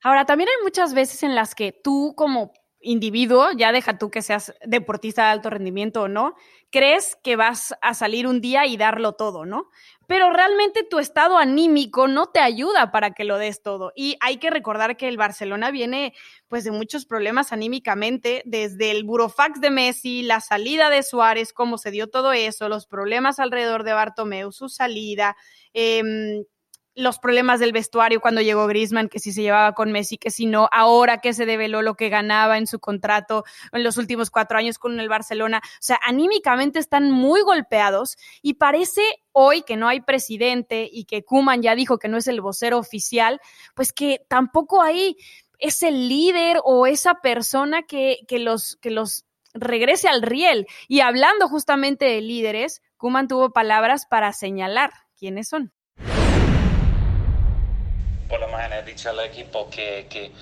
Ahora, 0.02 0.26
también 0.26 0.50
hay 0.50 0.62
muchas 0.62 0.92
veces 0.92 1.22
en 1.22 1.34
las 1.34 1.54
que 1.54 1.72
tú 1.72 2.12
como 2.14 2.52
individuo, 2.78 3.52
ya 3.56 3.72
deja 3.72 3.96
tú 3.96 4.10
que 4.10 4.20
seas 4.20 4.52
deportista 4.66 5.24
de 5.24 5.30
alto 5.30 5.48
rendimiento 5.48 6.02
o 6.02 6.08
no, 6.08 6.34
crees 6.70 7.16
que 7.24 7.36
vas 7.36 7.74
a 7.80 7.94
salir 7.94 8.26
un 8.26 8.42
día 8.42 8.66
y 8.66 8.76
darlo 8.76 9.14
todo, 9.14 9.46
¿no? 9.46 9.70
Pero 10.06 10.30
realmente 10.30 10.84
tu 10.84 10.98
estado 10.98 11.38
anímico 11.38 12.08
no 12.08 12.26
te 12.26 12.40
ayuda 12.40 12.92
para 12.92 13.12
que 13.12 13.24
lo 13.24 13.38
des 13.38 13.62
todo. 13.62 13.92
Y 13.96 14.16
hay 14.20 14.38
que 14.38 14.50
recordar 14.50 14.96
que 14.96 15.08
el 15.08 15.16
Barcelona 15.16 15.70
viene 15.70 16.14
pues 16.48 16.64
de 16.64 16.70
muchos 16.70 17.06
problemas 17.06 17.52
anímicamente, 17.52 18.42
desde 18.44 18.90
el 18.92 19.04
burofax 19.04 19.60
de 19.60 19.70
Messi, 19.70 20.22
la 20.22 20.40
salida 20.40 20.90
de 20.90 21.02
Suárez, 21.02 21.52
cómo 21.52 21.78
se 21.78 21.90
dio 21.90 22.08
todo 22.08 22.32
eso, 22.32 22.68
los 22.68 22.86
problemas 22.86 23.38
alrededor 23.38 23.82
de 23.82 23.92
Bartomeu, 23.94 24.52
su 24.52 24.68
salida, 24.68 25.36
eh, 25.74 26.02
los 26.96 27.18
problemas 27.18 27.60
del 27.60 27.72
vestuario 27.72 28.20
cuando 28.20 28.40
llegó 28.40 28.66
Griezmann, 28.66 29.08
que 29.08 29.18
si 29.18 29.30
se 29.30 29.42
llevaba 29.42 29.74
con 29.74 29.92
Messi, 29.92 30.16
que 30.16 30.30
si 30.30 30.46
no, 30.46 30.68
ahora 30.72 31.18
que 31.18 31.34
se 31.34 31.44
develó 31.44 31.82
lo 31.82 31.94
que 31.94 32.08
ganaba 32.08 32.56
en 32.56 32.66
su 32.66 32.80
contrato 32.80 33.44
en 33.72 33.84
los 33.84 33.98
últimos 33.98 34.30
cuatro 34.30 34.56
años 34.56 34.78
con 34.78 34.98
el 34.98 35.08
Barcelona. 35.08 35.60
O 35.62 35.78
sea, 35.78 36.00
anímicamente 36.02 36.78
están 36.78 37.10
muy 37.10 37.42
golpeados 37.42 38.16
y 38.40 38.54
parece 38.54 39.02
hoy 39.32 39.62
que 39.62 39.76
no 39.76 39.88
hay 39.88 40.00
presidente 40.00 40.88
y 40.90 41.04
que 41.04 41.22
Kuman 41.22 41.60
ya 41.60 41.74
dijo 41.74 41.98
que 41.98 42.08
no 42.08 42.16
es 42.16 42.26
el 42.28 42.40
vocero 42.40 42.78
oficial, 42.78 43.40
pues 43.74 43.92
que 43.92 44.22
tampoco 44.28 44.82
hay 44.82 45.16
ese 45.58 45.90
líder 45.90 46.60
o 46.64 46.86
esa 46.86 47.16
persona 47.16 47.82
que, 47.82 48.20
que 48.26 48.38
los, 48.38 48.76
que 48.76 48.90
los 48.90 49.26
regrese 49.52 50.08
al 50.08 50.22
riel. 50.22 50.66
Y 50.88 51.00
hablando 51.00 51.46
justamente 51.46 52.06
de 52.06 52.22
líderes, 52.22 52.80
Kuman 52.96 53.28
tuvo 53.28 53.50
palabras 53.50 54.06
para 54.06 54.32
señalar 54.32 54.92
quiénes 55.18 55.48
son 55.48 55.75
por 58.28 58.40
lo 58.40 58.48
menos 58.48 58.72
he 58.72 58.82
dicho 58.82 59.10
al 59.10 59.20
equipo 59.20 59.68
que, 59.70 60.06
que 60.08 60.32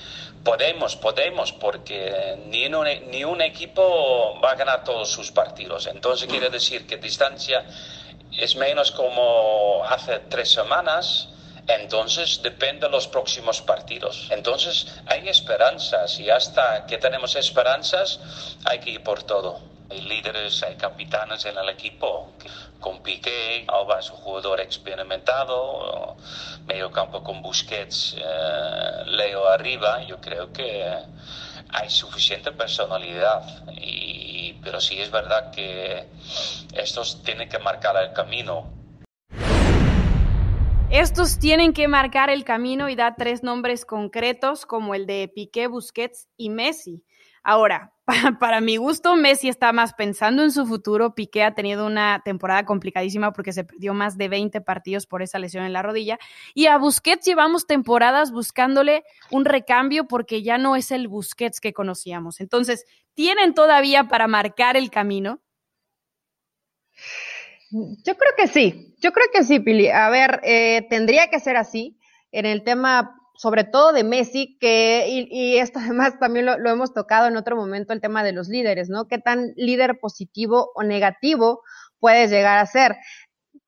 podemos, 0.43 0.97
podemos, 0.97 1.53
porque 1.53 2.37
ni 2.47 2.67
un, 2.67 2.87
ni 3.11 3.25
un 3.25 3.41
equipo 3.41 4.41
va 4.41 4.53
a 4.53 4.55
ganar 4.55 4.85
todos 4.85 5.11
sus 5.11 5.31
partidos. 5.31 5.87
Entonces 5.87 6.29
quiere 6.29 6.51
decir 6.51 6.87
que 6.87 6.97
distancia 6.97 7.65
es 8.39 8.57
menos 8.57 8.91
como 8.91 9.85
hace 9.89 10.21
tres 10.29 10.53
semanas. 10.53 11.29
Entonces 11.67 12.43
depende 12.43 12.87
de 12.87 12.93
los 12.93 13.09
próximos 13.09 13.63
partidos. 13.63 14.29
Entonces 14.31 14.87
hay 15.07 15.29
esperanzas 15.29 16.21
y 16.21 16.29
hasta 16.29 16.85
que 16.87 16.99
tenemos 16.99 17.37
esperanzas 17.37 18.21
hay 18.67 18.81
que 18.81 18.91
ir 18.91 19.03
por 19.03 19.23
todo. 19.23 19.74
Hay 19.95 20.01
líderes, 20.01 20.61
hay 20.65 20.75
capitanes 20.75 21.45
en 21.45 21.57
el 21.57 21.69
equipo 21.69 22.33
con 22.81 23.01
Piqué, 23.01 23.65
Alba 23.69 24.01
es 24.01 24.11
un 24.11 24.17
jugador 24.17 24.61
experimentado, 24.61 26.17
medio 26.67 26.91
campo 26.91 27.23
con 27.23 27.41
Busquets, 27.43 28.17
eh, 28.19 29.05
Leo 29.07 29.47
arriba, 29.47 30.03
yo 30.03 30.21
creo 30.21 30.53
que 30.53 30.85
hay 31.69 31.91
suficiente 31.91 32.51
personalidad, 32.51 33.43
pero 34.65 34.81
sí 34.81 35.01
es 35.01 35.13
verdad 35.13 35.53
que 35.53 36.09
estos 36.75 37.23
tienen 37.23 37.49
que 37.49 37.61
marcar 37.61 37.97
el 37.97 38.13
camino 38.13 38.73
Estos 40.91 41.39
tienen 41.39 41.73
que 41.73 41.87
marcar 41.87 42.31
el 42.31 42.43
camino 42.43 42.89
y 42.89 42.97
da 42.97 43.15
tres 43.15 43.45
nombres 43.45 43.85
concretos 43.85 44.67
como 44.67 44.97
el 44.97 45.07
de 45.07 45.31
Piqué, 45.33 45.69
Busquets 45.69 46.29
y 46.37 46.51
Messi. 46.51 47.05
Ahora, 47.45 47.94
para, 48.39 48.61
mi 48.61 48.77
gusto, 48.77 49.17
Messi 49.17 49.49
está 49.49 49.73
más 49.73 49.95
pensando 49.95 50.43
en 50.43 50.51
su 50.51 50.67
futuro. 50.67 51.15
Piqué 51.15 51.43
ha 51.43 51.55
tenido 51.55 51.87
una 51.87 52.21
temporada 52.25 52.65
complicadísima 52.67 53.33
porque 53.33 53.53
se 53.53 53.65
perdió 53.65 53.95
más 53.95 54.19
de 54.19 54.29
20 54.29 54.61
partidos 54.61 55.07
por 55.07 55.23
esa 55.23 55.39
lesión 55.39 55.65
en 55.65 55.73
la 55.73 55.83
rodilla. 55.83 56.19
Y 56.53 56.67
a 56.67 56.77
Busquets 56.77 57.25
llevamos 57.25 57.67
temporadas 57.67 58.31
buscándole 58.31 59.05
un 59.31 59.45
recambio 59.45 60.07
porque 60.07 60.43
ya 60.43 60.59
no 60.59 60.77
es 60.77 60.91
el 60.91 61.09
Busquets 61.09 61.61
que 61.61 61.73
conocíamos. 61.73 62.41
Entonces, 62.41 62.85
¿tienen 63.15 63.55
todavía 63.55 64.05
para 64.05 64.27
marcar 64.27 64.77
el 64.77 64.91
camino? 64.91 65.41
Yo 67.71 68.15
creo 68.17 68.33
que 68.37 68.47
sí, 68.47 68.95
yo 69.01 69.13
creo 69.13 69.27
que 69.33 69.45
sí, 69.45 69.61
Pili. 69.61 69.89
A 69.89 70.11
ver, 70.11 70.41
eh, 70.45 70.87
tendría 70.91 71.29
que 71.29 71.41
ser 71.41 71.57
así. 71.57 71.99
En 72.31 72.47
el 72.47 72.65
tema 72.65 73.17
sobre 73.37 73.65
todo 73.65 73.93
de 73.93 74.05
Messi, 74.05 74.57
que, 74.59 75.07
y, 75.09 75.57
esto 75.59 75.79
además 75.83 76.19
también 76.19 76.47
lo, 76.47 76.71
hemos 76.71 76.93
tocado 76.93 77.29
en 77.29 77.37
otro 77.37 77.57
momento, 77.57 77.93
el 77.93 78.01
tema 78.01 78.23
de 78.23 78.33
los 78.33 78.49
líderes, 78.49 78.89
¿no? 78.89 79.07
¿Qué 79.09 79.19
tan 79.19 79.53
líder 79.57 79.99
positivo 79.99 80.71
o 80.75 80.83
negativo 80.83 81.63
puedes 81.99 82.31
llegar 82.31 82.59
a 82.59 82.67
ser? 82.67 82.97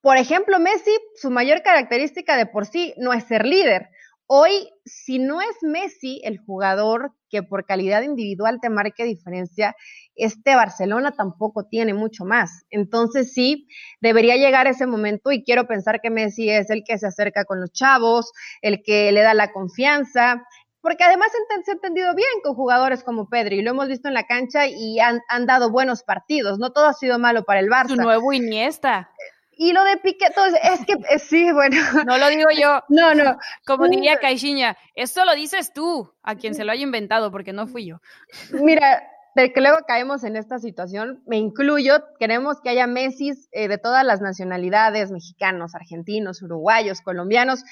Por 0.00 0.16
ejemplo, 0.16 0.58
Messi, 0.60 0.96
su 1.16 1.30
mayor 1.30 1.62
característica 1.62 2.36
de 2.36 2.46
por 2.46 2.66
sí 2.66 2.94
no 2.96 3.12
es 3.12 3.24
ser 3.24 3.44
líder. 3.44 3.88
Hoy, 4.28 4.72
si 4.84 5.20
no 5.20 5.40
es 5.40 5.62
Messi 5.62 6.20
el 6.24 6.38
jugador 6.38 7.12
que 7.30 7.44
por 7.44 7.64
calidad 7.64 8.02
individual 8.02 8.58
te 8.60 8.70
marque 8.70 9.04
diferencia, 9.04 9.76
este 10.16 10.56
Barcelona 10.56 11.12
tampoco 11.12 11.66
tiene 11.68 11.94
mucho 11.94 12.24
más. 12.24 12.64
Entonces 12.70 13.32
sí, 13.32 13.68
debería 14.00 14.36
llegar 14.36 14.66
ese 14.66 14.86
momento 14.86 15.30
y 15.30 15.44
quiero 15.44 15.68
pensar 15.68 16.00
que 16.00 16.10
Messi 16.10 16.50
es 16.50 16.70
el 16.70 16.82
que 16.84 16.98
se 16.98 17.06
acerca 17.06 17.44
con 17.44 17.60
los 17.60 17.70
chavos, 17.72 18.32
el 18.62 18.82
que 18.82 19.12
le 19.12 19.20
da 19.22 19.32
la 19.32 19.52
confianza, 19.52 20.44
porque 20.80 21.04
además 21.04 21.30
se 21.64 21.70
ha 21.70 21.74
entendido 21.74 22.14
bien 22.14 22.28
con 22.42 22.54
jugadores 22.54 23.04
como 23.04 23.28
Pedri, 23.28 23.62
lo 23.62 23.70
hemos 23.70 23.88
visto 23.88 24.08
en 24.08 24.14
la 24.14 24.26
cancha 24.26 24.66
y 24.66 24.98
han, 24.98 25.20
han, 25.28 25.46
dado 25.46 25.70
buenos 25.70 26.02
partidos, 26.02 26.58
no 26.58 26.72
todo 26.72 26.86
ha 26.86 26.92
sido 26.94 27.18
malo 27.18 27.44
para 27.44 27.60
el 27.60 27.68
Barça. 27.68 27.88
Su 27.88 27.96
nuevo 27.96 28.32
Iniesta. 28.32 29.10
Y 29.58 29.72
lo 29.72 29.82
de 29.84 29.92
entonces, 29.92 30.60
es 30.62 30.86
que 30.86 30.92
eh, 30.92 31.18
sí, 31.18 31.50
bueno. 31.50 31.76
No 32.04 32.18
lo 32.18 32.28
digo 32.28 32.50
yo. 32.50 32.82
No, 32.88 33.14
no. 33.14 33.38
Como 33.66 33.88
diría 33.88 34.18
Caixinha, 34.18 34.76
esto 34.94 35.24
lo 35.24 35.34
dices 35.34 35.72
tú, 35.72 36.12
a 36.22 36.36
quien 36.36 36.54
se 36.54 36.64
lo 36.64 36.72
haya 36.72 36.82
inventado, 36.82 37.30
porque 37.30 37.52
no 37.52 37.66
fui 37.66 37.86
yo. 37.86 38.00
Mira, 38.52 39.02
de 39.34 39.52
que 39.52 39.60
luego 39.60 39.78
caemos 39.86 40.24
en 40.24 40.34
esta 40.34 40.58
situación, 40.58 41.22
me 41.26 41.36
incluyo, 41.36 42.02
queremos 42.18 42.60
que 42.62 42.70
haya 42.70 42.86
Messi 42.86 43.32
eh, 43.52 43.68
de 43.68 43.76
todas 43.76 44.02
las 44.02 44.22
nacionalidades, 44.22 45.10
mexicanos, 45.10 45.74
argentinos, 45.74 46.40
uruguayos, 46.40 47.02
colombianos, 47.02 47.62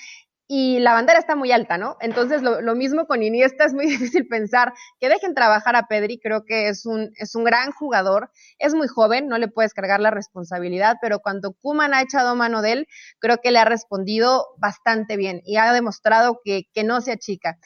y 0.47 0.79
la 0.81 0.93
bandera 0.93 1.19
está 1.19 1.37
muy 1.37 1.53
alta, 1.53 1.79
¿no? 1.79 1.97
Entonces, 2.01 2.43
lo, 2.43 2.75
mismo 2.75 3.07
con 3.07 3.23
Iniesta, 3.23 3.65
es 3.65 3.73
muy 3.73 3.87
difícil 3.99 4.27
pensar 4.29 4.75
que 5.01 5.09
dejen 5.09 5.35
trabajar 5.35 5.77
a 5.77 5.87
Pedri, 5.87 6.19
creo 6.19 6.45
que 6.45 6.69
es 6.69 6.85
un, 6.85 7.11
es 7.17 7.35
un 7.35 7.45
gran 7.45 7.73
jugador, 7.73 8.31
es 8.59 8.75
muy 8.75 8.89
joven, 8.89 9.29
no 9.29 9.39
le 9.39 9.49
puedes 9.49 9.73
cargar 9.73 10.01
la 10.01 10.11
responsabilidad, 10.11 10.97
pero 11.01 11.21
cuando 11.21 11.55
Kuman 11.55 11.95
ha 11.95 12.03
echado 12.03 12.37
mano 12.37 12.63
de 12.63 12.73
él, 12.73 12.87
creo 13.19 13.39
que 13.39 13.51
le 13.51 13.59
ha 13.59 13.65
respondido 13.65 14.47
bastante 14.59 15.17
bien 15.17 15.41
y 15.45 15.57
ha 15.57 15.73
demostrado 15.73 16.41
que, 16.45 16.65
que 16.73 16.85
no 16.85 17.01
se 17.01 17.13
achica. 17.13 17.59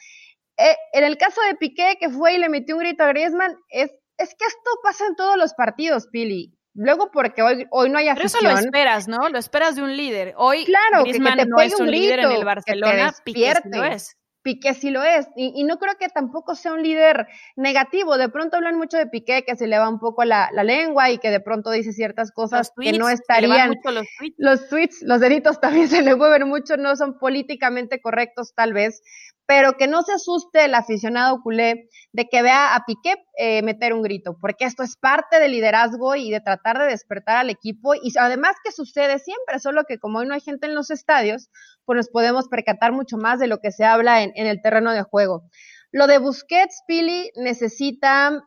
Eh, 0.57 0.75
en 0.93 1.03
el 1.03 1.17
caso 1.17 1.41
de 1.41 1.55
Piqué, 1.55 1.97
que 1.99 2.09
fue 2.09 2.33
y 2.33 2.37
le 2.37 2.49
metió 2.49 2.75
un 2.75 2.81
grito 2.81 3.03
a 3.03 3.07
Griezmann, 3.07 3.57
es, 3.69 3.91
es 4.17 4.35
que 4.35 4.45
esto 4.45 4.69
pasa 4.83 5.05
en 5.07 5.15
todos 5.15 5.37
los 5.37 5.53
partidos, 5.53 6.07
Pili. 6.07 6.58
Luego 6.73 7.09
porque 7.11 7.41
hoy, 7.41 7.67
hoy 7.71 7.89
no 7.89 7.97
hay 7.97 8.07
afición. 8.07 8.41
Pero 8.41 8.53
eso 8.53 8.61
lo 8.61 8.65
esperas, 8.65 9.07
¿no? 9.07 9.29
Lo 9.29 9.37
esperas 9.37 9.75
de 9.75 9.83
un 9.83 9.95
líder. 9.95 10.33
Hoy 10.37 10.65
claro, 10.65 11.03
Griezmann 11.03 11.37
que 11.37 11.43
te 11.43 11.49
no 11.49 11.59
es 11.59 11.79
un, 11.79 11.89
líder 11.89 12.19
en 12.19 12.31
el 12.31 12.45
Barcelona, 12.45 13.13
Piqué 13.23 13.53
sí 13.55 13.69
lo 13.69 13.83
es. 13.83 14.15
Piqué 14.41 14.73
sí 14.73 14.89
lo 14.89 15.03
es. 15.03 15.27
Y, 15.35 15.63
no 15.65 15.77
creo 15.79 15.95
que 15.99 16.07
tampoco 16.07 16.55
sea 16.55 16.71
un 16.71 16.81
líder 16.81 17.27
negativo. 17.57 18.17
De 18.17 18.29
pronto 18.29 18.55
hablan 18.55 18.77
mucho 18.77 18.97
de 18.97 19.07
Piqué, 19.07 19.43
que 19.43 19.57
se 19.57 19.67
le 19.67 19.77
va 19.77 19.89
un 19.89 19.99
poco 19.99 20.23
la, 20.23 20.49
la 20.53 20.63
lengua 20.63 21.09
y 21.11 21.17
que 21.17 21.29
de 21.29 21.41
pronto 21.41 21.71
dice 21.71 21.91
ciertas 21.91 22.31
cosas 22.31 22.71
que 22.79 22.93
no 22.93 23.09
estarían. 23.09 23.75
los, 23.83 24.05
tweets. 24.17 24.35
los 24.37 24.69
tweets, 24.69 25.01
los 25.01 25.19
deditos 25.19 25.59
también 25.61 25.89
se 25.89 26.01
le 26.01 26.15
mueven 26.15 26.47
mucho, 26.47 26.77
no 26.77 26.95
son 26.95 27.19
políticamente 27.19 27.99
correctos 27.99 28.53
tal 28.55 28.73
vez 28.73 29.01
pero 29.49 29.77
que 29.77 29.87
no 29.87 30.03
se 30.03 30.13
asuste 30.13 30.65
el 30.65 30.75
aficionado 30.75 31.41
culé 31.41 31.89
de 32.13 32.29
que 32.29 32.43
vea 32.43 32.75
a 32.75 32.85
Piqué 32.85 33.15
eh, 33.35 33.63
meter 33.63 33.93
un 33.95 34.03
grito, 34.03 34.37
porque 34.39 34.63
esto 34.65 34.83
es 34.83 34.95
parte 34.95 35.39
del 35.39 35.53
liderazgo 35.53 36.15
y 36.15 36.29
de 36.29 36.39
tratar 36.39 36.77
de 36.77 36.85
despertar 36.85 37.37
al 37.37 37.49
equipo 37.49 37.95
y 37.95 38.13
además 38.19 38.57
que 38.63 38.71
sucede 38.71 39.17
siempre, 39.17 39.57
solo 39.57 39.85
que 39.85 39.97
como 39.97 40.19
hoy 40.19 40.27
no 40.27 40.35
hay 40.35 40.41
gente 40.41 40.67
en 40.67 40.75
los 40.75 40.91
estadios, 40.91 41.49
pues 41.83 41.97
nos 41.97 42.09
podemos 42.09 42.47
percatar 42.47 42.91
mucho 42.91 43.17
más 43.17 43.39
de 43.39 43.47
lo 43.47 43.57
que 43.57 43.71
se 43.71 43.85
habla 43.85 44.21
en, 44.21 44.33
en 44.35 44.45
el 44.45 44.61
terreno 44.61 44.91
de 44.91 45.01
juego. 45.01 45.49
Lo 45.91 46.05
de 46.05 46.19
Busquets, 46.19 46.83
Pili, 46.85 47.31
necesita 47.35 48.43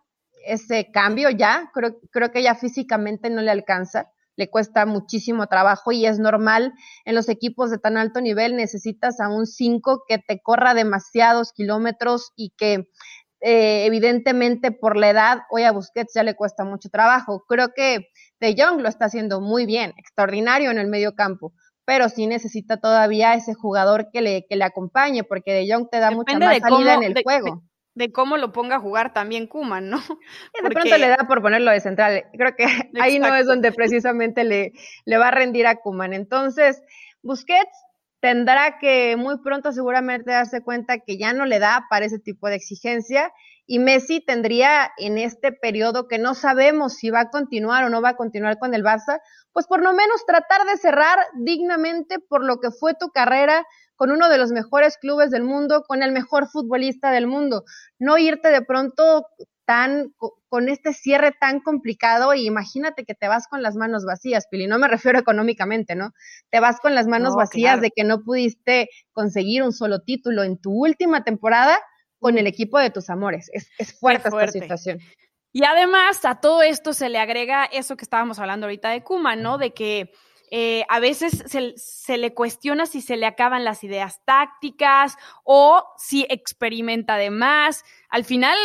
ese 0.46 0.92
cambio 0.92 1.30
ya, 1.30 1.68
creo, 1.74 1.96
creo 2.12 2.30
que 2.30 2.44
ya 2.44 2.54
físicamente 2.54 3.28
no 3.28 3.42
le 3.42 3.50
alcanza 3.50 4.08
le 4.36 4.48
cuesta 4.48 4.86
muchísimo 4.86 5.46
trabajo 5.46 5.92
y 5.92 6.06
es 6.06 6.18
normal 6.18 6.72
en 7.04 7.14
los 7.14 7.28
equipos 7.28 7.70
de 7.70 7.78
tan 7.78 7.96
alto 7.96 8.20
nivel 8.20 8.56
necesitas 8.56 9.20
a 9.20 9.28
un 9.28 9.46
5 9.46 10.04
que 10.08 10.18
te 10.18 10.40
corra 10.40 10.74
demasiados 10.74 11.52
kilómetros 11.52 12.32
y 12.36 12.52
que 12.56 12.88
eh, 13.40 13.84
evidentemente 13.86 14.70
por 14.70 14.96
la 14.96 15.10
edad 15.10 15.38
hoy 15.50 15.64
a 15.64 15.72
Busquets 15.72 16.14
ya 16.14 16.22
le 16.22 16.36
cuesta 16.36 16.64
mucho 16.64 16.88
trabajo. 16.90 17.44
Creo 17.48 17.72
que 17.74 18.08
De 18.40 18.54
Jong 18.56 18.80
lo 18.80 18.88
está 18.88 19.06
haciendo 19.06 19.40
muy 19.40 19.66
bien, 19.66 19.92
extraordinario 19.96 20.70
en 20.70 20.78
el 20.78 20.86
medio 20.86 21.14
campo, 21.14 21.52
pero 21.84 22.08
sí 22.08 22.26
necesita 22.26 22.78
todavía 22.78 23.34
ese 23.34 23.54
jugador 23.54 24.10
que 24.12 24.20
le, 24.20 24.46
que 24.48 24.56
le 24.56 24.64
acompañe 24.64 25.24
porque 25.24 25.52
De 25.52 25.72
Jong 25.72 25.88
te 25.90 25.98
da 25.98 26.10
mucha 26.12 26.38
más 26.38 26.58
salida 26.58 26.94
en 26.94 27.02
el 27.02 27.22
juego 27.22 27.64
de 27.94 28.10
cómo 28.10 28.36
lo 28.36 28.52
ponga 28.52 28.76
a 28.76 28.80
jugar 28.80 29.12
también 29.12 29.46
Kuman, 29.46 29.90
¿no? 29.90 29.98
de 30.62 30.70
pronto 30.70 30.96
le 30.96 31.08
da 31.08 31.26
por 31.28 31.42
ponerlo 31.42 31.70
de 31.70 31.80
central. 31.80 32.24
Creo 32.32 32.56
que 32.56 32.64
ahí 33.00 33.18
no 33.18 33.34
es 33.34 33.46
donde 33.46 33.72
precisamente 33.72 34.44
le, 34.44 34.72
le 35.04 35.18
va 35.18 35.28
a 35.28 35.32
rendir 35.32 35.66
a 35.66 35.76
Kuman. 35.76 36.12
Entonces, 36.12 36.82
Busquets 37.22 37.86
tendrá 38.20 38.78
que 38.78 39.16
muy 39.16 39.38
pronto 39.38 39.72
seguramente 39.72 40.30
darse 40.30 40.62
cuenta 40.62 40.98
que 40.98 41.18
ya 41.18 41.32
no 41.32 41.44
le 41.44 41.58
da 41.58 41.86
para 41.90 42.06
ese 42.06 42.18
tipo 42.18 42.48
de 42.48 42.54
exigencia 42.54 43.32
y 43.66 43.78
Messi 43.78 44.20
tendría 44.20 44.90
en 44.98 45.18
este 45.18 45.52
periodo 45.52 46.08
que 46.08 46.18
no 46.18 46.34
sabemos 46.34 46.94
si 46.94 47.10
va 47.10 47.20
a 47.20 47.30
continuar 47.30 47.84
o 47.84 47.88
no 47.88 48.02
va 48.02 48.10
a 48.10 48.16
continuar 48.16 48.58
con 48.58 48.74
el 48.74 48.82
Barça, 48.82 49.20
pues 49.52 49.66
por 49.66 49.82
lo 49.82 49.92
menos 49.92 50.26
tratar 50.26 50.66
de 50.66 50.76
cerrar 50.76 51.18
dignamente 51.34 52.18
por 52.18 52.44
lo 52.44 52.58
que 52.58 52.70
fue 52.70 52.94
tu 52.94 53.10
carrera 53.10 53.64
con 53.94 54.10
uno 54.10 54.28
de 54.28 54.38
los 54.38 54.50
mejores 54.50 54.98
clubes 54.98 55.30
del 55.30 55.44
mundo, 55.44 55.84
con 55.86 56.02
el 56.02 56.12
mejor 56.12 56.48
futbolista 56.48 57.10
del 57.12 57.26
mundo. 57.26 57.64
No 57.98 58.18
irte 58.18 58.48
de 58.48 58.62
pronto 58.62 59.26
tan 59.64 60.12
con 60.48 60.68
este 60.68 60.92
cierre 60.92 61.32
tan 61.40 61.60
complicado 61.60 62.34
y 62.34 62.46
imagínate 62.46 63.04
que 63.04 63.14
te 63.14 63.28
vas 63.28 63.46
con 63.46 63.62
las 63.62 63.76
manos 63.76 64.04
vacías, 64.04 64.46
Pili, 64.50 64.66
no 64.66 64.78
me 64.78 64.88
refiero 64.88 65.18
económicamente, 65.20 65.94
¿no? 65.94 66.10
Te 66.50 66.60
vas 66.60 66.80
con 66.80 66.94
las 66.94 67.06
manos 67.06 67.36
vacías 67.36 67.80
de 67.80 67.90
que 67.90 68.04
no 68.04 68.22
pudiste 68.22 68.88
conseguir 69.12 69.62
un 69.62 69.72
solo 69.72 70.00
título 70.00 70.42
en 70.42 70.58
tu 70.58 70.72
última 70.72 71.22
temporada 71.24 71.78
con 72.22 72.38
el 72.38 72.46
equipo 72.46 72.78
de 72.78 72.90
tus 72.90 73.10
amores. 73.10 73.50
Es, 73.52 73.98
fuerte, 73.98 74.28
esta 74.28 74.46
situación. 74.46 75.00
Y 75.52 75.64
además 75.64 76.24
a 76.24 76.40
todo 76.40 76.62
esto 76.62 76.94
se 76.94 77.08
le 77.08 77.18
agrega 77.18 77.64
eso 77.64 77.96
que 77.96 78.04
estábamos 78.04 78.38
hablando 78.38 78.66
ahorita 78.66 78.90
de 78.90 79.02
Kuma, 79.02 79.34
¿no? 79.34 79.58
De 79.58 79.74
que 79.74 80.12
eh, 80.54 80.84
a 80.88 81.00
veces 81.00 81.42
se, 81.76 82.18
le 82.18 82.34
cuestiona 82.34 82.86
si 82.86 83.00
se 83.00 83.16
le 83.16 83.26
acaban 83.26 83.64
las 83.64 83.82
ideas 83.84 84.20
tácticas 84.24 85.16
o 85.44 85.82
si 85.96 86.26
experimenta 86.28 87.16
de 87.16 87.30
más. 87.30 87.84
Al 88.08 88.24
final 88.24 88.56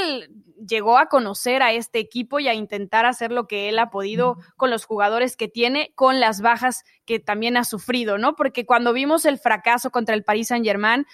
llegó 0.68 0.98
a 0.98 1.08
conocer 1.08 1.64
a 1.64 1.72
este 1.72 2.00
equipo 2.00 2.40
y 2.40 2.48
a 2.48 2.54
intentar 2.54 3.06
hacer 3.06 3.32
lo 3.32 3.48
que 3.48 3.70
él 3.70 3.80
ha 3.80 3.90
podido 3.90 4.38
con 4.56 4.70
los 4.70 4.86
jugadores 4.86 5.36
que 5.36 5.48
tiene, 5.48 5.94
con 5.96 6.20
las 6.20 6.42
bajas 6.42 6.84
que 7.06 7.20
también 7.20 7.58
ha 7.58 7.64
sufrido, 7.64 8.18
¿no? 8.18 8.36
Porque 8.36 8.66
cuando 8.66 8.94
vimos 8.94 9.26
el 9.26 9.40
fracaso 9.40 9.90
contra 9.90 10.14
el 10.14 10.24
Paris 10.24 10.50
Saint-Germain, 10.50 11.08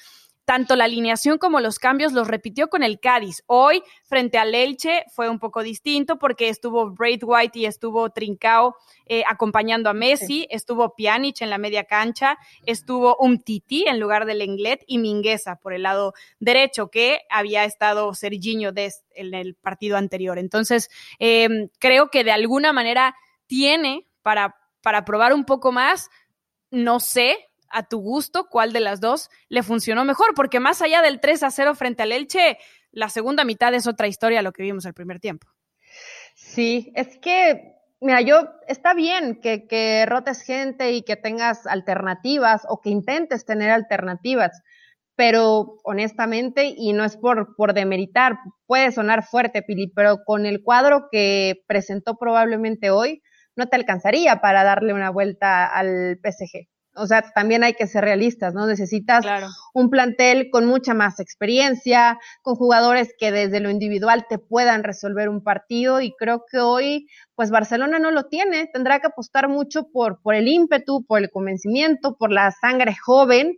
tanto 0.45 0.75
la 0.75 0.85
alineación 0.85 1.37
como 1.37 1.59
los 1.59 1.79
cambios 1.79 2.11
los 2.13 2.27
repitió 2.27 2.69
con 2.69 2.83
el 2.83 2.99
Cádiz. 2.99 3.43
Hoy, 3.47 3.83
frente 4.03 4.37
al 4.37 4.53
Elche, 4.53 5.05
fue 5.13 5.29
un 5.29 5.39
poco 5.39 5.63
distinto 5.63 6.17
porque 6.17 6.49
estuvo 6.49 6.93
White 6.97 7.59
y 7.59 7.65
estuvo 7.65 8.09
Trincao 8.09 8.75
eh, 9.05 9.23
acompañando 9.27 9.89
a 9.89 9.93
Messi, 9.93 10.47
estuvo 10.49 10.95
Pjanic 10.95 11.41
en 11.41 11.49
la 11.49 11.57
media 11.57 11.85
cancha, 11.85 12.37
estuvo 12.65 13.15
Umtiti 13.19 13.85
en 13.87 13.99
lugar 13.99 14.25
del 14.25 14.39
Lenglet 14.39 14.83
y 14.87 14.97
Mingueza 14.97 15.55
por 15.55 15.73
el 15.73 15.83
lado 15.83 16.13
derecho, 16.39 16.89
que 16.89 17.21
había 17.29 17.63
estado 17.63 18.13
Serginho 18.13 18.71
Dest 18.71 19.05
en 19.15 19.33
el 19.33 19.55
partido 19.55 19.97
anterior. 19.97 20.37
Entonces, 20.37 20.89
em, 21.19 21.69
creo 21.79 22.09
que 22.09 22.23
de 22.23 22.31
alguna 22.31 22.73
manera 22.73 23.15
tiene 23.47 24.07
para, 24.21 24.55
para 24.81 25.05
probar 25.05 25.33
un 25.33 25.45
poco 25.45 25.71
más, 25.71 26.09
no 26.71 26.99
sé, 26.99 27.49
a 27.73 27.83
tu 27.83 27.99
gusto 27.99 28.47
cuál 28.49 28.71
de 28.71 28.79
las 28.79 29.01
dos 29.01 29.29
le 29.49 29.63
funcionó 29.63 30.05
mejor, 30.05 30.33
porque 30.35 30.59
más 30.59 30.81
allá 30.81 31.01
del 31.01 31.19
3 31.19 31.43
a 31.43 31.51
0 31.51 31.75
frente 31.75 32.03
al 32.03 32.11
Elche, 32.11 32.57
la 32.91 33.09
segunda 33.09 33.43
mitad 33.43 33.73
es 33.73 33.87
otra 33.87 34.07
historia 34.07 34.41
lo 34.41 34.53
que 34.53 34.63
vimos 34.63 34.85
el 34.85 34.93
primer 34.93 35.19
tiempo. 35.19 35.47
Sí, 36.35 36.91
es 36.95 37.17
que 37.17 37.73
mira, 38.03 38.21
yo, 38.21 38.49
está 38.67 38.93
bien 38.93 39.39
que, 39.41 39.65
que 39.65 40.05
rotes 40.05 40.41
gente 40.41 40.91
y 40.91 41.03
que 41.03 41.15
tengas 41.15 41.65
alternativas 41.65 42.63
o 42.67 42.81
que 42.81 42.89
intentes 42.89 43.45
tener 43.45 43.71
alternativas, 43.71 44.61
pero 45.15 45.77
honestamente, 45.83 46.73
y 46.75 46.93
no 46.93 47.05
es 47.05 47.17
por, 47.17 47.55
por 47.55 47.73
demeritar, 47.73 48.37
puede 48.65 48.91
sonar 48.91 49.23
fuerte, 49.23 49.61
Pili, 49.61 49.91
pero 49.95 50.23
con 50.25 50.45
el 50.45 50.63
cuadro 50.63 51.07
que 51.11 51.63
presentó 51.67 52.17
probablemente 52.17 52.89
hoy, 52.89 53.21
no 53.55 53.67
te 53.67 53.75
alcanzaría 53.75 54.41
para 54.41 54.63
darle 54.63 54.93
una 54.93 55.09
vuelta 55.09 55.65
al 55.65 56.19
PSG. 56.21 56.67
O 56.95 57.07
sea, 57.07 57.23
también 57.33 57.63
hay 57.63 57.73
que 57.73 57.87
ser 57.87 58.03
realistas, 58.03 58.53
¿no? 58.53 58.67
Necesitas 58.67 59.25
un 59.73 59.89
plantel 59.89 60.49
con 60.51 60.65
mucha 60.65 60.93
más 60.93 61.19
experiencia, 61.19 62.19
con 62.41 62.55
jugadores 62.55 63.13
que 63.17 63.31
desde 63.31 63.59
lo 63.59 63.69
individual 63.69 64.25
te 64.29 64.37
puedan 64.37 64.83
resolver 64.83 65.29
un 65.29 65.43
partido 65.43 66.01
y 66.01 66.13
creo 66.17 66.45
que 66.49 66.59
hoy, 66.59 67.07
pues 67.35 67.49
Barcelona 67.49 67.99
no 67.99 68.11
lo 68.11 68.25
tiene, 68.25 68.67
tendrá 68.71 68.99
que 68.99 69.07
apostar 69.07 69.49
mucho 69.49 69.87
por, 69.91 70.21
por 70.21 70.35
el 70.35 70.47
ímpetu, 70.47 71.03
por 71.05 71.21
el 71.21 71.31
convencimiento, 71.31 72.15
por 72.15 72.31
la 72.31 72.51
sangre 72.51 72.95
joven 72.95 73.57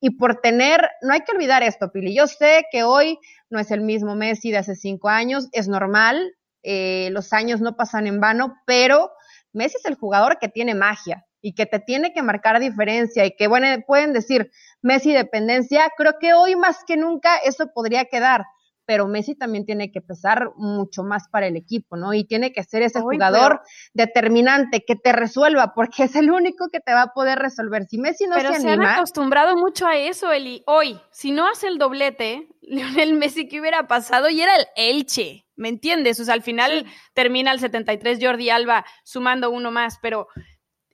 y 0.00 0.10
por 0.10 0.40
tener, 0.40 0.88
no 1.02 1.12
hay 1.12 1.20
que 1.20 1.32
olvidar 1.32 1.62
esto, 1.62 1.90
Pili, 1.90 2.14
yo 2.14 2.26
sé 2.26 2.64
que 2.70 2.84
hoy 2.84 3.18
no 3.50 3.58
es 3.58 3.70
el 3.70 3.80
mismo 3.80 4.14
Messi 4.14 4.50
de 4.50 4.58
hace 4.58 4.76
cinco 4.76 5.08
años, 5.08 5.48
es 5.52 5.68
normal, 5.68 6.34
eh, 6.62 7.08
los 7.12 7.32
años 7.32 7.60
no 7.60 7.76
pasan 7.76 8.06
en 8.06 8.20
vano, 8.20 8.54
pero 8.66 9.10
Messi 9.56 9.78
es 9.78 9.84
el 9.86 9.96
jugador 9.96 10.38
que 10.38 10.48
tiene 10.48 10.74
magia 10.74 11.26
y 11.40 11.54
que 11.54 11.66
te 11.66 11.78
tiene 11.78 12.12
que 12.12 12.22
marcar 12.22 12.60
diferencia 12.60 13.24
y 13.24 13.34
que 13.34 13.48
bueno, 13.48 13.66
pueden 13.86 14.12
decir 14.12 14.50
Messi 14.82 15.12
dependencia, 15.12 15.90
creo 15.96 16.18
que 16.20 16.34
hoy 16.34 16.56
más 16.56 16.84
que 16.86 16.96
nunca 16.96 17.36
eso 17.38 17.66
podría 17.74 18.04
quedar, 18.04 18.44
pero 18.86 19.08
Messi 19.08 19.34
también 19.34 19.66
tiene 19.66 19.90
que 19.90 20.00
pesar 20.00 20.52
mucho 20.56 21.02
más 21.02 21.28
para 21.28 21.46
el 21.48 21.56
equipo, 21.56 21.96
¿no? 21.96 22.14
Y 22.14 22.24
tiene 22.24 22.52
que 22.52 22.62
ser 22.62 22.82
ese 22.82 23.00
jugador 23.00 23.60
determinante 23.92 24.84
que 24.86 24.96
te 24.96 25.12
resuelva, 25.12 25.74
porque 25.74 26.04
es 26.04 26.16
el 26.16 26.30
único 26.30 26.68
que 26.70 26.80
te 26.80 26.92
va 26.92 27.02
a 27.02 27.12
poder 27.12 27.38
resolver. 27.38 27.84
Si 27.88 27.98
Messi 27.98 28.26
no 28.26 28.36
pero 28.36 28.54
se, 28.54 28.60
se 28.60 28.70
han 28.70 28.82
acostumbrado 28.82 29.56
mucho 29.56 29.86
a 29.86 29.96
eso, 29.96 30.32
Eli. 30.32 30.62
Hoy, 30.66 31.00
si 31.10 31.32
no 31.32 31.48
hace 31.48 31.66
el 31.66 31.78
doblete, 31.78 32.48
Lionel 32.60 33.14
Messi, 33.14 33.48
¿qué 33.48 33.60
hubiera 33.60 33.86
pasado? 33.86 34.28
Y 34.30 34.40
era 34.40 34.56
el 34.56 34.66
Elche. 34.76 35.46
¿Me 35.56 35.68
entiendes? 35.68 36.20
O 36.20 36.24
sea, 36.24 36.34
al 36.34 36.42
final 36.42 36.84
termina 37.14 37.50
el 37.50 37.60
73 37.60 38.18
Jordi 38.20 38.50
Alba 38.50 38.84
sumando 39.04 39.50
uno 39.50 39.70
más, 39.70 39.98
pero 40.02 40.28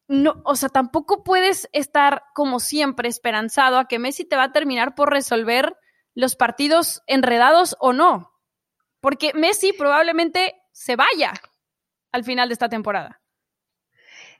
no, 0.07 0.41
o 0.45 0.55
sea, 0.55 0.69
tampoco 0.69 1.25
puedes 1.25 1.69
estar 1.73 2.23
como 2.35 2.61
siempre 2.61 3.09
esperanzado 3.09 3.79
a 3.79 3.89
que 3.89 3.99
Messi 3.99 4.25
te 4.25 4.37
va 4.37 4.45
a 4.45 4.53
terminar 4.53 4.95
por 4.95 5.11
resolver 5.11 5.75
los 6.15 6.37
partidos 6.37 7.03
enredados 7.07 7.77
o 7.81 7.93
no. 7.93 8.33
Porque 9.01 9.33
Messi 9.35 9.73
probablemente 9.73 10.55
se 10.73 10.97
vaya 10.97 11.33
al 12.13 12.25
final 12.25 12.49
de 12.49 12.53
esta 12.55 12.69
temporada. 12.69 13.21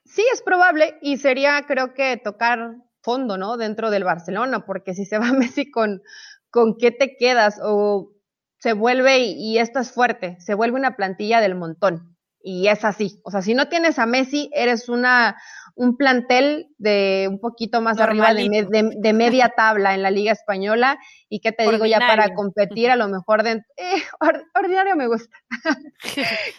Sí, 0.05 0.25
es 0.33 0.43
probable 0.43 0.99
y 1.01 1.17
sería, 1.17 1.63
creo 1.67 1.95
que, 1.95 2.17
tocar 2.17 2.77
fondo, 3.03 3.37
¿no? 3.37 3.57
Dentro 3.57 3.91
del 3.91 4.05
Barcelona, 4.05 4.65
porque 4.65 4.95
si 4.95 5.05
se 5.05 5.19
va 5.19 5.33
Messi 5.33 5.71
con, 5.71 6.03
con 6.51 6.77
qué 6.77 6.91
te 6.91 7.17
quedas 7.17 7.61
o 7.63 8.13
se 8.59 8.75
vuelve, 8.75 9.19
y, 9.19 9.59
esto 9.59 9.81
es 9.81 9.91
fuerte, 9.91 10.37
se 10.41 10.55
vuelve 10.55 10.79
una 10.79 10.95
plantilla 10.95 11.41
del 11.41 11.57
montón. 11.57 12.17
Y 12.45 12.69
es 12.69 12.85
así. 12.85 13.21
O 13.25 13.31
sea, 13.31 13.43
si 13.43 13.55
no 13.55 13.69
tienes 13.69 13.99
a 13.99 14.07
Messi, 14.07 14.51
eres 14.53 14.89
una, 14.89 15.37
un 15.75 15.97
plantel 15.97 16.69
de 16.79 17.27
un 17.31 17.39
poquito 17.41 17.81
más 17.81 17.99
arriba 17.99 18.35
de, 18.35 19.13
media 19.13 19.53
tabla 19.57 19.95
en 19.95 20.03
la 20.03 20.11
Liga 20.11 20.33
Española. 20.33 20.99
Y 21.29 21.41
qué 21.41 21.53
te 21.53 21.71
digo 21.71 21.87
ya 21.87 21.99
para 21.99 22.35
competir, 22.35 22.91
a 22.91 22.97
lo 22.97 23.09
mejor 23.09 23.43
de. 23.43 23.63
Eh, 23.77 24.03
ordinario 24.55 24.97
me 24.97 25.07
gusta. 25.07 25.35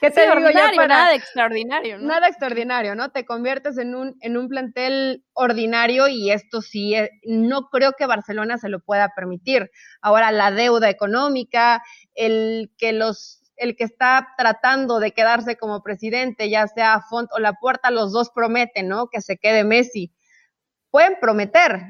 ¿Qué 0.02 0.12
te 0.12 0.22
digo 0.22 0.50
ya 0.50 0.72
para. 0.76 0.88
Nada 0.88 1.16
extraordinario, 1.16 1.98
¿no? 1.98 2.08
Nada 2.08 2.28
extraordinario, 2.28 2.96
¿no? 2.96 3.12
Te 3.12 3.26
conviertes 3.26 3.78
en 3.78 3.96
un, 3.96 4.16
en 4.22 4.38
un 4.38 4.48
plantel 4.48 5.24
ordinario 5.34 6.08
y 6.08 6.32
esto 6.32 6.62
sí, 6.62 6.96
eh, 6.96 7.12
no 7.24 7.70
creo 7.70 7.94
que 7.98 8.06
Barcelona 8.06 8.58
se 8.58 8.70
lo 8.70 8.80
pueda 8.80 9.10
permitir. 9.16 9.70
Ahora, 10.02 10.32
la 10.32 10.52
deuda 10.52 10.90
económica, 10.90 11.84
el 12.16 12.72
que 12.78 12.94
los 12.94 13.43
el 13.56 13.76
que 13.76 13.84
está 13.84 14.30
tratando 14.38 15.00
de 15.00 15.12
quedarse 15.12 15.58
como 15.58 15.84
presidente, 15.84 16.50
ya 16.50 16.68
sea 16.68 17.02
Font 17.10 17.30
o 17.34 17.40
La 17.40 17.54
Puerta, 17.54 17.92
los 17.92 18.12
dos 18.12 18.32
prometen, 18.32 18.88
¿no? 18.88 19.08
Que 19.08 19.22
se 19.22 19.38
quede 19.38 19.64
Messi. 19.64 20.12
Pueden 20.92 21.18
prometer. 21.20 21.82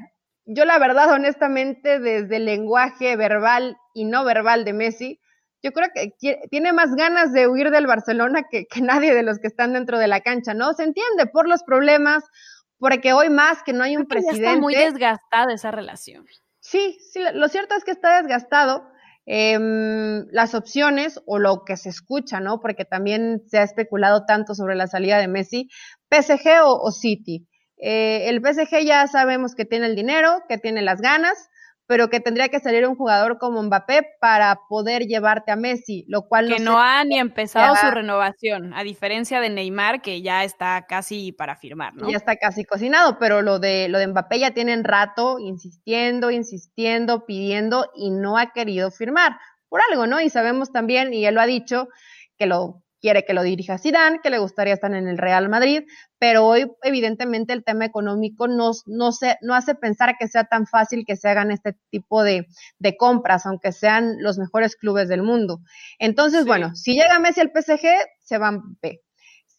Yo 0.44 0.64
la 0.64 0.78
verdad, 0.78 1.10
honestamente, 1.12 1.98
desde 2.00 2.36
el 2.36 2.44
lenguaje 2.44 3.16
verbal 3.16 3.78
y 3.94 4.04
no 4.04 4.24
verbal 4.24 4.64
de 4.64 4.72
Messi, 4.72 5.20
yo 5.62 5.72
creo 5.72 5.88
que 5.94 6.12
tiene 6.50 6.74
más 6.74 6.94
ganas 6.94 7.32
de 7.32 7.48
huir 7.48 7.70
del 7.70 7.86
Barcelona 7.86 8.42
que, 8.50 8.66
nadie 8.82 9.14
de 9.14 9.22
los 9.22 9.38
que 9.38 9.46
están 9.46 9.72
dentro 9.72 9.98
de 9.98 10.08
la 10.08 10.20
cancha, 10.20 10.52
¿no? 10.52 10.74
Se 10.74 10.84
entiende 10.84 11.26
por 11.32 11.48
los 11.48 11.62
problemas, 11.62 12.22
porque 12.78 13.14
hoy 13.14 13.30
más 13.30 13.62
que 13.62 13.72
no 13.72 13.82
hay 13.82 13.96
un 13.96 14.06
presidente. 14.06 14.44
está 14.44 14.60
muy 14.60 14.74
desgastada 14.74 15.54
esa 15.54 15.70
relación. 15.70 16.26
Sí, 16.60 16.98
sí, 17.12 17.20
lo 17.32 17.48
cierto 17.48 17.74
es 17.74 17.84
que 17.84 17.92
está 17.92 18.20
desgastado 18.20 18.90
Em, 19.26 20.26
las 20.32 20.54
opciones 20.54 21.18
o 21.26 21.38
lo 21.38 21.64
que 21.64 21.76
se 21.78 21.88
escucha, 21.88 22.40
¿no? 22.40 22.60
Porque 22.60 22.84
también 22.84 23.42
se 23.46 23.58
ha 23.58 23.62
especulado 23.62 24.26
tanto 24.26 24.54
sobre 24.54 24.74
la 24.74 24.86
salida 24.86 25.18
de 25.18 25.28
Messi, 25.28 25.68
PSG 26.10 26.62
o, 26.62 26.90
City. 26.92 27.46
Eh, 27.78 28.28
el 28.28 28.42
PSG 28.42 28.84
ya 28.84 29.06
sabemos 29.06 29.54
que 29.54 29.64
tiene 29.64 29.86
el 29.86 29.96
dinero, 29.96 30.42
que 30.48 30.58
tiene 30.58 30.82
las 30.82 31.00
ganas, 31.00 31.48
pero 31.86 32.08
que 32.08 32.20
tendría 32.20 32.48
que 32.48 32.60
salir 32.60 32.86
un 32.86 32.96
jugador 32.96 33.38
como 33.38 33.62
Mbappé 33.62 34.06
para 34.20 34.60
poder 34.68 35.02
llevarte 35.02 35.52
a 35.52 35.56
Messi, 35.56 36.04
lo 36.08 36.28
cual 36.28 36.48
que 36.48 36.60
no, 36.60 36.78
ha 36.78 37.04
ni 37.04 37.18
empezado 37.18 37.74
su 37.76 37.90
renovación, 37.90 38.72
a 38.74 38.82
diferencia 38.82 39.40
de 39.40 39.50
Neymar 39.50 40.00
que 40.00 40.22
ya 40.22 40.44
está 40.44 40.86
casi 40.88 41.32
para 41.32 41.56
firmar, 41.56 41.94
¿no? 41.94 42.10
Ya 42.10 42.16
está 42.16 42.36
casi 42.36 42.64
cocinado, 42.64 43.18
pero 43.18 43.42
lo 43.42 43.58
de 43.58 43.88
lo 43.88 43.98
de 43.98 44.06
Mbappé 44.06 44.38
ya 44.38 44.52
tienen 44.52 44.84
rato 44.84 45.38
insistiendo, 45.38 46.30
insistiendo, 46.30 47.26
pidiendo 47.26 47.90
y 47.94 48.10
no 48.10 48.38
ha 48.38 48.52
querido 48.52 48.90
firmar 48.90 49.36
por 49.68 49.80
algo, 49.90 50.06
¿no? 50.06 50.20
Y 50.20 50.30
sabemos 50.30 50.72
también 50.72 51.12
y 51.12 51.26
él 51.26 51.34
lo 51.34 51.40
ha 51.40 51.46
dicho 51.46 51.88
que 52.38 52.46
lo 52.46 52.83
quiere 53.04 53.26
que 53.26 53.34
lo 53.34 53.42
dirija 53.42 53.76
Zidane, 53.76 54.20
que 54.22 54.30
le 54.30 54.38
gustaría 54.38 54.72
estar 54.72 54.94
en 54.94 55.06
el 55.06 55.18
Real 55.18 55.50
Madrid, 55.50 55.82
pero 56.18 56.46
hoy 56.46 56.72
evidentemente 56.82 57.52
el 57.52 57.62
tema 57.62 57.84
económico 57.84 58.48
no, 58.48 58.70
no, 58.86 59.12
se, 59.12 59.36
no 59.42 59.54
hace 59.54 59.74
pensar 59.74 60.16
que 60.18 60.26
sea 60.26 60.44
tan 60.44 60.66
fácil 60.66 61.04
que 61.06 61.14
se 61.14 61.28
hagan 61.28 61.50
este 61.50 61.76
tipo 61.90 62.22
de, 62.22 62.46
de 62.78 62.96
compras, 62.96 63.44
aunque 63.44 63.72
sean 63.72 64.22
los 64.22 64.38
mejores 64.38 64.74
clubes 64.74 65.10
del 65.10 65.22
mundo. 65.22 65.60
Entonces, 65.98 66.46
bueno, 66.46 66.74
si 66.74 66.94
llega 66.94 67.18
Messi 67.18 67.42
al 67.42 67.52
PSG, 67.54 67.86
se 68.22 68.38
van 68.38 68.78
B. 68.80 69.02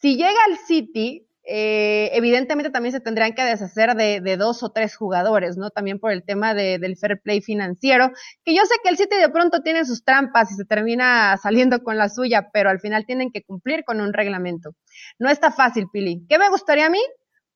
Si 0.01 0.15
llega 0.15 0.39
al 0.49 0.58
City, 0.65 1.27
eh, 1.47 2.10
evidentemente 2.13 2.71
también 2.71 2.91
se 2.91 2.99
tendrían 2.99 3.34
que 3.34 3.43
deshacer 3.43 3.95
de, 3.95 4.38
dos 4.38 4.63
o 4.63 4.71
tres 4.71 4.95
jugadores, 4.95 5.58
¿no? 5.58 5.69
También 5.69 5.99
por 5.99 6.12
el 6.12 6.23
tema 6.23 6.53
del 6.55 6.97
fair 6.97 7.21
play 7.21 7.41
financiero, 7.41 8.12
que 8.43 8.55
yo 8.55 8.63
sé 8.65 8.75
que 8.84 8.89
el 8.89 8.97
City 8.97 9.15
de 9.15 9.29
pronto 9.29 9.62
tiene 9.62 9.86
sus 9.86 10.03
trampas 10.03 10.51
y 10.51 10.55
se 10.55 10.65
termina 10.65 11.38
saliendo 11.38 11.84
con 11.84 11.97
la 11.97 12.10
suya, 12.10 12.49
pero 12.51 12.69
al 12.69 12.79
final 12.79 13.05
tienen 13.05 13.31
que 13.31 13.43
cumplir 13.43 13.84
con 13.86 14.01
un 14.01 14.13
reglamento. 14.13 14.75
No 15.19 15.29
está 15.29 15.51
fácil, 15.51 15.88
Pili. 15.91 16.25
¿Qué 16.27 16.39
me 16.39 16.49
gustaría 16.49 16.88
a 16.88 16.89
mí? 16.89 17.01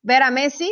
Ver 0.04 0.21
a 0.21 0.30
Messi, 0.30 0.71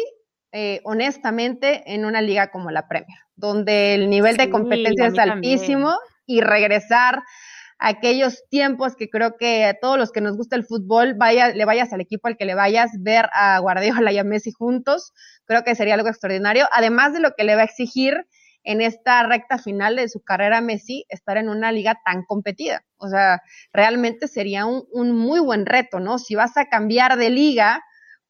eh, 0.52 0.82
honestamente, 0.84 1.84
en 1.94 2.06
una 2.06 2.22
liga 2.22 2.52
como 2.52 2.70
la 2.72 2.88
Premier, 2.88 3.20
donde 3.36 3.96
el 3.96 4.10
nivel 4.10 4.38
de 4.38 4.50
competencia 4.50 5.08
es 5.08 5.18
altísimo 5.18 5.94
y 6.28 6.42
regresar 6.42 7.24
aquellos 7.80 8.44
tiempos 8.50 8.96
que 8.96 9.10
creo 9.10 9.38
que 9.38 9.66
a 9.66 9.80
todos 9.80 9.98
los 9.98 10.12
que 10.12 10.22
nos 10.22 10.36
gusta 10.36 10.56
el 10.56 10.66
fútbol, 10.66 11.14
vaya, 11.14 11.50
le 11.50 11.66
vayas 11.66 11.94
al 11.94 12.02
equipo 12.02 12.28
al 12.28 12.38
que 12.38 12.46
le 12.46 12.56
vayas, 12.56 12.92
ver 13.00 13.30
a 13.34 13.60
Guardiola 13.60 14.12
y 14.12 14.18
a 14.18 14.24
Messi 14.24 14.52
juntos, 14.52 15.14
creo 15.46 15.64
que 15.64 15.76
sería 15.76 15.94
algo 15.94 16.10
extraordinario, 16.10 16.68
además 16.72 17.14
de 17.14 17.20
lo 17.20 17.32
que 17.36 17.44
le 17.44 17.56
va 17.56 17.62
a 17.62 17.66
exigir 17.66 18.26
en 18.64 18.82
esta 18.82 19.24
recta 19.24 19.58
final 19.58 19.96
de 19.96 20.10
su 20.10 20.22
carrera 20.22 20.60
Messi, 20.60 21.06
estar 21.08 21.38
en 21.38 21.48
una 21.48 21.72
liga 21.72 22.02
tan 22.04 22.26
competida. 22.26 22.84
O 22.98 23.08
sea, 23.08 23.42
realmente 23.72 24.28
sería 24.28 24.66
un, 24.66 25.12
muy 25.12 25.40
buen 25.40 25.66
reto, 25.66 26.02
¿no? 26.02 26.20
Si 26.20 26.36
vas 26.36 26.58
a 26.58 26.66
cambiar 26.66 27.18
de 27.18 27.30
liga, 27.30 27.82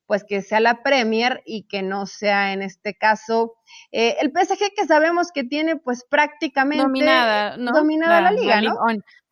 pues 0.06 0.24
que 0.24 0.44
sea 0.44 0.60
la 0.60 0.84
Premier 0.84 1.42
y 1.44 1.64
que 1.64 1.82
no 1.82 2.06
sea 2.06 2.54
en 2.54 2.62
este 2.62 2.96
caso 2.96 3.56
eh, 3.92 4.16
el 4.22 4.32
PSG 4.32 4.76
que 4.76 4.86
sabemos 4.86 5.32
que 5.34 5.44
tiene 5.44 5.76
pues 5.76 6.06
prácticamente 6.08 6.84
dominada, 6.84 7.58
dominada 7.58 8.22
la, 8.22 8.32
liga, 8.32 8.62
¿no? 8.62 8.76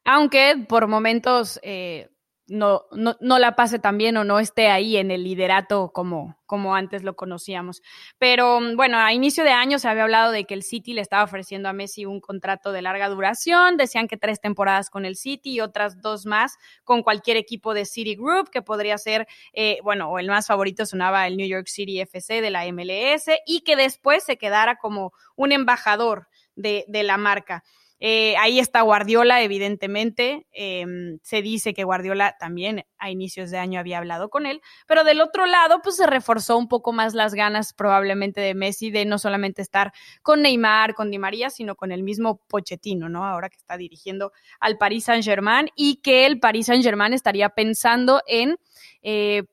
Aunque 0.05 0.65
por 0.69 0.87
momentos 0.87 1.59
eh, 1.63 2.09
no, 2.47 2.83
no, 2.91 3.17
no, 3.21 3.39
la 3.39 3.55
pase 3.55 3.79
tan 3.79 3.97
bien 3.97 4.17
o 4.17 4.23
no 4.23 4.39
esté 4.39 4.67
ahí 4.67 4.97
en 4.97 5.09
el 5.09 5.23
liderato 5.23 5.91
como, 5.91 6.37
como 6.45 6.75
antes 6.75 7.01
lo 7.03 7.15
conocíamos. 7.15 7.81
Pero 8.19 8.59
bueno, 8.75 8.99
a 8.99 9.13
inicio 9.13 9.43
de 9.43 9.49
año 9.49 9.79
se 9.79 9.87
había 9.87 10.03
hablado 10.03 10.31
de 10.31 10.45
que 10.45 10.53
el 10.53 10.61
City 10.61 10.93
le 10.93 11.01
estaba 11.01 11.23
ofreciendo 11.23 11.69
a 11.69 11.73
Messi 11.73 12.05
un 12.05 12.21
contrato 12.21 12.71
de 12.71 12.83
larga 12.83 13.09
duración. 13.09 13.77
Decían 13.77 14.07
que 14.07 14.17
tres 14.17 14.39
temporadas 14.39 14.91
con 14.91 15.05
el 15.05 15.15
City 15.15 15.53
y 15.53 15.61
otras 15.61 16.01
dos 16.01 16.27
más 16.27 16.57
con 16.83 17.01
cualquier 17.01 17.37
equipo 17.37 17.73
de 17.73 17.85
City 17.85 18.15
Group, 18.15 18.51
que 18.51 18.61
podría 18.61 18.99
ser, 18.99 19.27
eh, 19.53 19.79
bueno, 19.83 20.11
o 20.11 20.19
el 20.19 20.27
más 20.27 20.45
favorito 20.45 20.85
sonaba 20.85 21.25
el 21.25 21.37
New 21.37 21.47
York 21.47 21.67
City 21.67 21.99
FC 21.99 22.41
de 22.41 22.51
la 22.51 22.71
MLS 22.71 23.25
y 23.47 23.61
que 23.61 23.75
después 23.75 24.23
se 24.23 24.37
quedara 24.37 24.75
como 24.75 25.13
un 25.35 25.51
embajador 25.51 26.27
de, 26.55 26.85
de 26.87 27.01
la 27.01 27.17
marca. 27.17 27.63
Eh, 27.99 28.35
ahí 28.37 28.59
está 28.59 28.81
Guardiola, 28.81 29.41
evidentemente. 29.41 30.45
Em, 30.51 31.19
se 31.23 31.41
dice 31.41 31.73
que 31.73 31.83
Guardiola 31.83 32.35
también 32.39 32.85
a 32.97 33.09
inicios 33.09 33.51
de 33.51 33.57
año 33.57 33.79
había 33.79 33.97
hablado 33.99 34.29
con 34.29 34.45
él, 34.45 34.61
pero 34.87 35.03
del 35.03 35.21
otro 35.21 35.45
lado, 35.45 35.81
pues 35.81 35.95
se 35.95 36.07
reforzó 36.07 36.57
un 36.57 36.67
poco 36.67 36.91
más 36.91 37.13
las 37.13 37.33
ganas 37.33 37.73
probablemente 37.73 38.41
de 38.41 38.53
Messi 38.53 38.91
de 38.91 39.05
no 39.05 39.17
solamente 39.17 39.61
estar 39.61 39.93
con 40.21 40.41
Neymar, 40.41 40.93
con 40.93 41.11
Di 41.11 41.19
María, 41.19 41.49
sino 41.49 41.75
con 41.75 41.91
el 41.91 42.03
mismo 42.03 42.41
Pochettino, 42.47 43.09
¿no? 43.09 43.25
Ahora 43.25 43.49
que 43.49 43.57
está 43.57 43.77
dirigiendo 43.77 44.31
al 44.59 44.77
Paris 44.77 45.05
Saint-Germain 45.05 45.69
y 45.75 45.97
que 46.01 46.25
el 46.25 46.39
Paris 46.39 46.67
Saint-Germain 46.67 47.13
estaría 47.13 47.49
pensando 47.49 48.21
en 48.27 48.57
eh, 49.01 49.43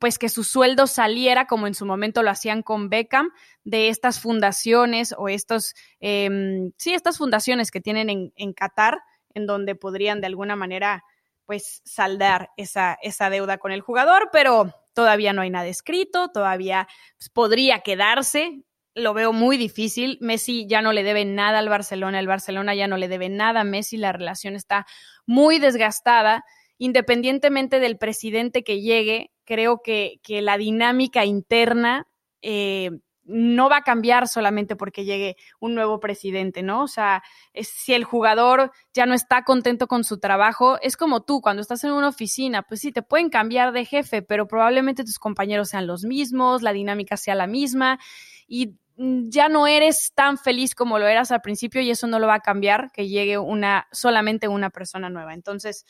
pues 0.00 0.18
que 0.18 0.28
su 0.28 0.44
sueldo 0.44 0.86
saliera, 0.86 1.46
como 1.46 1.66
en 1.66 1.74
su 1.74 1.86
momento 1.86 2.22
lo 2.22 2.30
hacían 2.30 2.62
con 2.62 2.88
Beckham, 2.88 3.30
de 3.64 3.88
estas 3.88 4.20
fundaciones 4.20 5.14
o 5.16 5.28
estos, 5.28 5.74
em, 6.00 6.72
sí, 6.76 6.94
estas 6.94 7.18
fundaciones 7.18 7.70
que 7.70 7.80
tienen 7.80 8.32
en, 8.34 8.52
Qatar, 8.52 8.98
en 9.34 9.46
donde 9.46 9.74
podrían 9.74 10.20
de 10.20 10.26
alguna 10.26 10.56
manera, 10.56 11.04
pues, 11.44 11.82
saldar 11.84 12.50
esa, 12.56 12.98
esa 13.02 13.30
deuda 13.30 13.58
con 13.58 13.70
el 13.70 13.80
jugador, 13.80 14.30
pero 14.32 14.72
todavía 14.94 15.32
no 15.32 15.42
hay 15.42 15.50
nada 15.50 15.66
escrito, 15.66 16.28
todavía 16.28 16.88
pues, 17.18 17.28
podría 17.30 17.80
quedarse. 17.80 18.62
Lo 18.94 19.12
veo 19.12 19.32
muy 19.32 19.58
difícil. 19.58 20.18
Messi 20.22 20.66
ya 20.66 20.80
no 20.80 20.92
le 20.92 21.02
debe 21.02 21.24
nada 21.24 21.58
al 21.58 21.68
Barcelona, 21.68 22.18
el 22.18 22.26
Barcelona 22.26 22.74
ya 22.74 22.88
no 22.88 22.96
le 22.96 23.08
debe 23.08 23.28
nada 23.28 23.60
a 23.60 23.64
Messi, 23.64 23.98
la 23.98 24.12
relación 24.12 24.56
está 24.56 24.86
muy 25.26 25.58
desgastada 25.58 26.44
independientemente 26.78 27.80
del 27.80 27.98
presidente 27.98 28.62
que 28.62 28.80
llegue, 28.80 29.30
creo 29.46 29.80
que, 29.82 30.20
que 30.22 30.42
la 30.42 30.58
dinámica 30.58 31.24
interna 31.24 32.06
eh, 32.42 32.90
no 33.26 33.68
va 33.68 33.78
a 33.78 33.82
cambiar 33.82 34.28
solamente 34.28 34.76
porque 34.76 35.04
llegue 35.04 35.36
un 35.58 35.74
nuevo 35.74 35.98
presidente, 35.98 36.62
¿no? 36.62 36.82
O 36.82 36.88
sea, 36.88 37.22
si 37.54 37.92
el 37.92 38.04
jugador 38.04 38.70
ya 38.94 39.04
no 39.06 39.14
está 39.14 39.42
contento 39.42 39.88
con 39.88 40.04
su 40.04 40.18
trabajo, 40.18 40.78
es 40.80 40.96
como 40.96 41.22
tú, 41.22 41.40
cuando 41.40 41.60
estás 41.60 41.82
en 41.84 41.92
una 41.92 42.08
oficina, 42.08 42.62
pues 42.62 42.80
sí, 42.80 42.92
te 42.92 43.02
pueden 43.02 43.28
cambiar 43.28 43.72
de 43.72 43.84
jefe, 43.84 44.22
pero 44.22 44.46
probablemente 44.46 45.04
tus 45.04 45.18
compañeros 45.18 45.70
sean 45.70 45.86
los 45.86 46.04
mismos, 46.04 46.62
la 46.62 46.72
dinámica 46.72 47.16
sea 47.16 47.34
la 47.34 47.46
misma 47.46 47.98
y 48.46 48.74
ya 48.96 49.48
no 49.48 49.66
eres 49.66 50.12
tan 50.14 50.38
feliz 50.38 50.74
como 50.74 50.98
lo 50.98 51.06
eras 51.06 51.30
al 51.30 51.42
principio 51.42 51.82
y 51.82 51.90
eso 51.90 52.06
no 52.06 52.18
lo 52.18 52.26
va 52.26 52.34
a 52.34 52.40
cambiar 52.40 52.90
que 52.92 53.08
llegue 53.08 53.38
una 53.38 53.88
solamente 53.92 54.48
una 54.48 54.70
persona 54.70 55.10
nueva. 55.10 55.34
Entonces, 55.34 55.84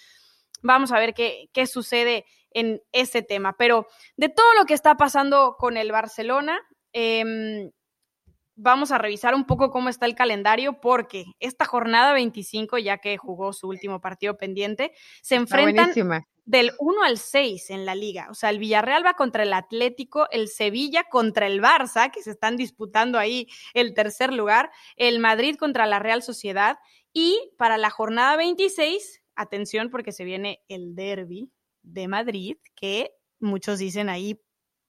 vamos 0.66 0.92
a 0.92 0.98
ver 0.98 1.14
qué, 1.14 1.48
qué 1.52 1.66
sucede 1.66 2.24
en 2.50 2.82
ese 2.92 3.22
tema. 3.22 3.54
Pero 3.56 3.86
de 4.16 4.28
todo 4.28 4.54
lo 4.58 4.64
que 4.64 4.74
está 4.74 4.96
pasando 4.96 5.56
con 5.58 5.76
el 5.76 5.92
Barcelona, 5.92 6.60
eh, 6.92 7.70
vamos 8.56 8.90
a 8.90 8.98
revisar 8.98 9.34
un 9.34 9.44
poco 9.44 9.70
cómo 9.70 9.88
está 9.88 10.06
el 10.06 10.14
calendario, 10.14 10.80
porque 10.80 11.26
esta 11.38 11.66
jornada 11.66 12.12
25, 12.14 12.78
ya 12.78 12.98
que 12.98 13.18
jugó 13.18 13.52
su 13.52 13.68
último 13.68 14.00
partido 14.00 14.36
pendiente, 14.36 14.92
se 15.22 15.36
enfrentan 15.36 15.92
del 16.44 16.72
1 16.78 17.02
al 17.02 17.18
6 17.18 17.70
en 17.70 17.84
la 17.84 17.94
liga. 17.94 18.28
O 18.30 18.34
sea, 18.34 18.50
el 18.50 18.58
Villarreal 18.58 19.04
va 19.04 19.14
contra 19.14 19.42
el 19.42 19.52
Atlético, 19.52 20.28
el 20.30 20.48
Sevilla 20.48 21.04
contra 21.04 21.46
el 21.46 21.60
Barça, 21.60 22.10
que 22.10 22.22
se 22.22 22.30
están 22.30 22.56
disputando 22.56 23.18
ahí 23.18 23.48
el 23.74 23.94
tercer 23.94 24.32
lugar, 24.32 24.70
el 24.96 25.18
Madrid 25.18 25.56
contra 25.56 25.86
la 25.86 25.98
Real 25.98 26.22
Sociedad. 26.22 26.78
Y 27.12 27.52
para 27.58 27.78
la 27.78 27.90
jornada 27.90 28.36
26, 28.36 29.22
atención 29.36 29.90
porque 29.90 30.12
se 30.12 30.24
viene 30.24 30.60
el 30.68 30.94
derby 30.94 31.52
de 31.82 32.08
Madrid, 32.08 32.56
que 32.74 33.12
muchos 33.38 33.78
dicen 33.78 34.08
ahí 34.08 34.40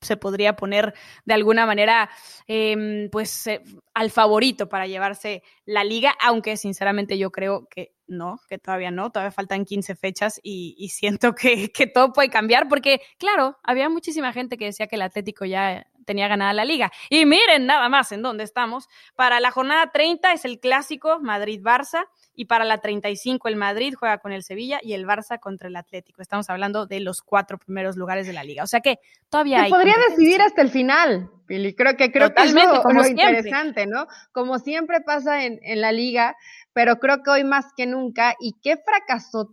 se 0.01 0.17
podría 0.17 0.55
poner 0.55 0.93
de 1.25 1.33
alguna 1.33 1.65
manera 1.65 2.09
eh, 2.47 3.09
pues 3.11 3.47
eh, 3.47 3.61
al 3.93 4.11
favorito 4.11 4.69
para 4.69 4.85
llevarse 4.87 5.43
la 5.65 5.83
liga, 5.83 6.15
aunque 6.21 6.55
sinceramente 6.55 7.17
yo 7.17 7.31
creo 7.31 7.67
que 7.67 7.93
no, 8.05 8.39
que 8.47 8.57
todavía 8.57 8.91
no, 8.91 9.11
todavía 9.11 9.31
faltan 9.31 9.65
15 9.65 9.95
fechas 9.95 10.39
y, 10.43 10.75
y 10.77 10.89
siento 10.89 11.33
que, 11.35 11.71
que, 11.71 11.87
todo 11.87 12.13
puede 12.13 12.29
cambiar 12.29 12.67
porque, 12.67 13.01
claro, 13.17 13.57
había 13.63 13.89
muchísima 13.89 14.31
gente 14.33 14.57
que 14.57 14.65
decía 14.65 14.87
que 14.87 14.95
el 14.95 15.01
Atlético 15.01 15.45
ya 15.45 15.87
tenía 16.05 16.27
ganada 16.27 16.53
la 16.53 16.63
liga. 16.63 16.91
Y 17.09 17.25
miren 17.25 17.65
nada 17.65 17.89
más 17.89 18.11
en 18.11 18.21
dónde 18.21 18.43
estamos. 18.43 18.87
Para 19.15 19.39
la 19.39 19.51
jornada 19.51 19.91
30 19.91 20.31
es 20.31 20.45
el 20.45 20.59
clásico 20.59 21.19
Madrid-Barça 21.19 22.05
y 22.37 22.45
para 22.45 22.65
la 22.65 22.77
35 22.77 23.47
el 23.47 23.55
Madrid 23.55 23.95
juega 23.99 24.19
con 24.19 24.31
el 24.31 24.43
Sevilla 24.43 24.79
y 24.83 24.93
el 24.93 25.07
Barça 25.07 25.39
contra 25.39 25.67
el 25.67 25.75
Atlético. 25.75 26.21
Estamos 26.21 26.47
hablando 26.51 26.85
de 26.85 26.99
los 26.99 27.21
cuatro 27.21 27.57
primeros 27.57 27.97
lugares 27.97 28.27
de 28.27 28.33
la 28.33 28.43
liga. 28.43 28.63
O 28.63 28.67
sea 28.67 28.79
que 28.79 28.99
todavía 29.29 29.63
hay. 29.63 29.71
podría 29.71 29.95
decidir 30.07 30.39
hasta 30.43 30.61
el 30.61 30.69
final, 30.69 31.31
Pili. 31.47 31.73
Creo 31.73 31.97
que 31.97 32.11
creo 32.11 32.33
que 32.35 32.43
es 32.43 32.53
lo, 32.53 33.07
interesante, 33.07 33.87
¿no? 33.87 34.05
Como 34.31 34.59
siempre 34.59 35.01
pasa 35.01 35.45
en, 35.45 35.59
en, 35.63 35.81
la 35.81 35.91
liga, 35.91 36.35
pero 36.73 36.99
creo 36.99 37.23
que 37.23 37.31
hoy 37.31 37.43
más 37.43 37.73
que 37.75 37.87
nunca, 37.87 38.35
y 38.39 38.53
qué 38.61 38.77
fracaso 38.77 39.51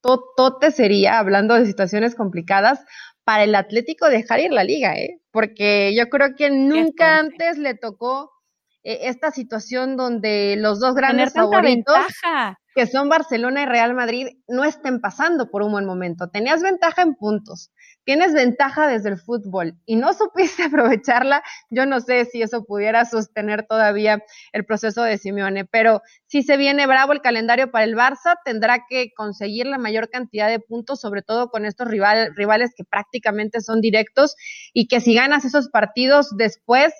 tote 0.00 0.70
sería, 0.70 1.18
hablando 1.18 1.54
de 1.54 1.66
situaciones 1.66 2.14
complicadas, 2.14 2.82
para 3.24 3.44
el 3.44 3.54
Atlético 3.54 4.08
dejar 4.08 4.40
ir 4.40 4.52
la 4.52 4.64
liga, 4.64 4.94
¿eh? 4.94 5.20
Porque 5.30 5.94
yo 5.94 6.08
creo 6.08 6.34
que 6.34 6.50
nunca 6.50 7.18
antes 7.18 7.58
le 7.58 7.74
tocó 7.74 8.31
e, 8.84 9.08
esta 9.08 9.30
situación 9.30 9.96
donde 9.96 10.56
los 10.58 10.80
dos 10.80 10.94
grandes 10.94 11.32
favoritos, 11.32 11.96
que 12.74 12.86
son 12.86 13.08
Barcelona 13.08 13.62
y 13.62 13.66
Real 13.66 13.94
Madrid, 13.94 14.28
no 14.48 14.64
estén 14.64 15.00
pasando 15.00 15.50
por 15.50 15.62
un 15.62 15.72
buen 15.72 15.84
momento. 15.84 16.30
Tenías 16.30 16.62
ventaja 16.62 17.02
en 17.02 17.14
puntos, 17.14 17.70
tienes 18.04 18.32
ventaja 18.32 18.88
desde 18.88 19.10
el 19.10 19.18
fútbol 19.18 19.76
y 19.86 19.96
no 19.96 20.12
supiste 20.14 20.64
aprovecharla. 20.64 21.42
Yo 21.70 21.86
no 21.86 22.00
sé 22.00 22.24
si 22.24 22.42
eso 22.42 22.64
pudiera 22.64 23.04
sostener 23.04 23.66
todavía 23.66 24.22
el 24.52 24.64
proceso 24.64 25.02
de 25.02 25.18
Simeone, 25.18 25.64
pero 25.64 26.02
si 26.26 26.42
se 26.42 26.56
viene 26.56 26.86
bravo 26.86 27.12
el 27.12 27.20
calendario 27.20 27.70
para 27.70 27.84
el 27.84 27.94
Barça, 27.94 28.36
tendrá 28.44 28.86
que 28.88 29.12
conseguir 29.14 29.66
la 29.66 29.78
mayor 29.78 30.08
cantidad 30.08 30.48
de 30.48 30.58
puntos, 30.58 31.00
sobre 31.00 31.22
todo 31.22 31.50
con 31.50 31.66
estos 31.66 31.88
rivales 31.88 32.70
que 32.76 32.84
prácticamente 32.84 33.60
son 33.60 33.80
directos 33.80 34.34
y 34.72 34.88
que 34.88 35.00
si 35.00 35.14
ganas 35.14 35.44
esos 35.44 35.68
partidos 35.68 36.36
después 36.36 36.92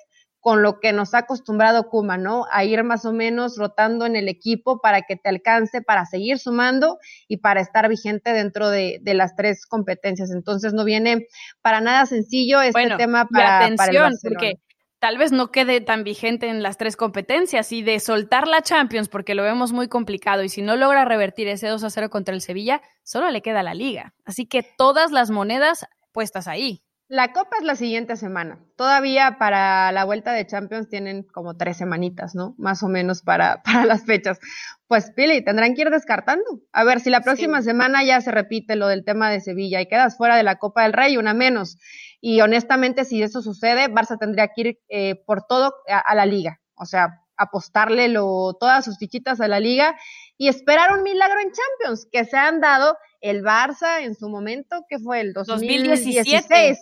con 0.43 0.61
lo 0.61 0.81
que 0.81 0.91
nos 0.91 1.13
ha 1.13 1.19
acostumbrado 1.19 1.87
Kuma, 1.87 2.17
¿no? 2.17 2.45
A 2.51 2.65
ir 2.65 2.83
más 2.83 3.05
o 3.05 3.13
menos 3.13 3.55
rotando 3.57 4.05
en 4.05 4.17
el 4.17 4.27
equipo 4.27 4.81
para 4.81 5.03
que 5.03 5.15
te 5.15 5.29
alcance, 5.29 5.81
para 5.81 6.05
seguir 6.05 6.37
sumando 6.37 6.97
y 7.29 7.37
para 7.37 7.61
estar 7.61 7.87
vigente 7.87 8.33
dentro 8.33 8.67
de, 8.67 8.99
de 9.01 9.13
las 9.13 9.37
tres 9.37 9.65
competencias. 9.65 10.31
Entonces 10.31 10.73
no 10.73 10.83
viene 10.83 11.27
para 11.61 11.79
nada 11.79 12.05
sencillo 12.05 12.61
este 12.61 12.89
tema 12.97 13.25
para, 13.25 13.59
atención, 13.59 14.11
para 14.11 14.17
porque 14.21 14.59
tal 14.99 15.17
vez 15.17 15.31
no 15.31 15.49
quede 15.49 15.79
tan 15.79 16.03
vigente 16.03 16.49
en 16.49 16.61
las 16.61 16.75
tres 16.75 16.97
competencias 16.97 17.71
y 17.71 17.81
de 17.81 18.01
soltar 18.01 18.49
la 18.49 18.61
Champions 18.61 19.07
porque 19.07 19.35
lo 19.35 19.43
vemos 19.43 19.71
muy 19.71 19.87
complicado 19.87 20.43
y 20.43 20.49
si 20.49 20.61
no 20.61 20.75
logra 20.75 21.05
revertir 21.05 21.47
ese 21.47 21.69
2 21.69 21.85
a 21.85 21.89
0 21.89 22.09
contra 22.09 22.35
el 22.35 22.41
Sevilla, 22.41 22.81
solo 23.01 23.31
le 23.31 23.41
queda 23.41 23.63
la 23.63 23.75
liga. 23.75 24.13
Así 24.25 24.45
que 24.45 24.61
todas 24.77 25.13
las 25.13 25.29
monedas 25.29 25.87
puestas 26.11 26.49
ahí. 26.49 26.83
La 27.13 27.31
Copa 27.31 27.57
es 27.59 27.63
la 27.63 27.75
siguiente 27.75 28.15
semana. 28.15 28.57
Todavía 28.75 29.37
para 29.37 29.91
la 29.91 30.03
vuelta 30.03 30.33
de 30.33 30.47
Champions 30.47 30.89
tienen 30.89 31.21
como 31.21 31.55
tres 31.55 31.77
semanitas, 31.77 32.33
¿no? 32.33 32.55
Más 32.57 32.81
o 32.81 32.87
menos 32.87 33.21
para, 33.21 33.61
para 33.63 33.85
las 33.85 34.03
fechas. 34.03 34.39
Pues 34.87 35.11
Pili, 35.11 35.45
tendrán 35.45 35.75
que 35.75 35.83
ir 35.83 35.91
descartando. 35.91 36.43
A 36.71 36.83
ver, 36.83 37.01
si 37.01 37.11
la 37.11 37.21
próxima 37.21 37.61
semana 37.61 38.03
ya 38.03 38.19
se 38.19 38.31
repite 38.31 38.75
lo 38.75 38.87
del 38.87 39.05
tema 39.05 39.29
de 39.29 39.41
Sevilla 39.41 39.79
y 39.79 39.87
quedas 39.87 40.17
fuera 40.17 40.35
de 40.35 40.41
la 40.41 40.55
Copa 40.55 40.81
del 40.81 40.93
Rey, 40.93 41.15
una 41.17 41.35
menos. 41.35 41.77
Y 42.19 42.41
honestamente, 42.41 43.05
si 43.05 43.21
eso 43.21 43.43
sucede, 43.43 43.93
Barça 43.93 44.17
tendría 44.17 44.47
que 44.47 44.61
ir 44.61 44.79
eh, 44.89 45.23
por 45.27 45.45
todo 45.45 45.71
a, 45.87 45.99
a 45.99 46.15
la 46.15 46.25
liga. 46.25 46.61
O 46.73 46.85
sea, 46.85 47.21
apostarle 47.37 48.07
lo, 48.07 48.55
todas 48.59 48.85
sus 48.85 48.97
fichitas 48.97 49.39
a 49.39 49.47
la 49.47 49.59
liga 49.59 49.95
y 50.37 50.47
esperar 50.47 50.91
un 50.97 51.03
milagro 51.03 51.39
en 51.41 51.51
Champions, 51.51 52.07
que 52.11 52.25
se 52.25 52.37
han 52.37 52.59
dado 52.59 52.97
el 53.21 53.43
Barça 53.43 54.01
en 54.01 54.15
su 54.15 54.29
momento, 54.29 54.83
que 54.89 54.99
fue 54.99 55.21
el 55.21 55.33
2017. 55.33 56.77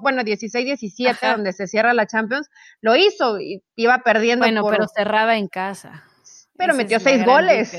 Bueno, 0.00 0.22
16-17, 0.22 1.32
donde 1.32 1.52
se 1.52 1.66
cierra 1.66 1.94
la 1.94 2.06
Champions, 2.06 2.48
lo 2.80 2.96
hizo 2.96 3.40
y 3.40 3.62
iba 3.76 3.98
perdiendo. 3.98 4.44
Bueno, 4.44 4.66
pero 4.68 4.86
cerraba 4.88 5.36
en 5.36 5.48
casa. 5.48 6.04
Pero 6.56 6.74
metió 6.74 7.00
seis 7.00 7.24
goles. 7.24 7.76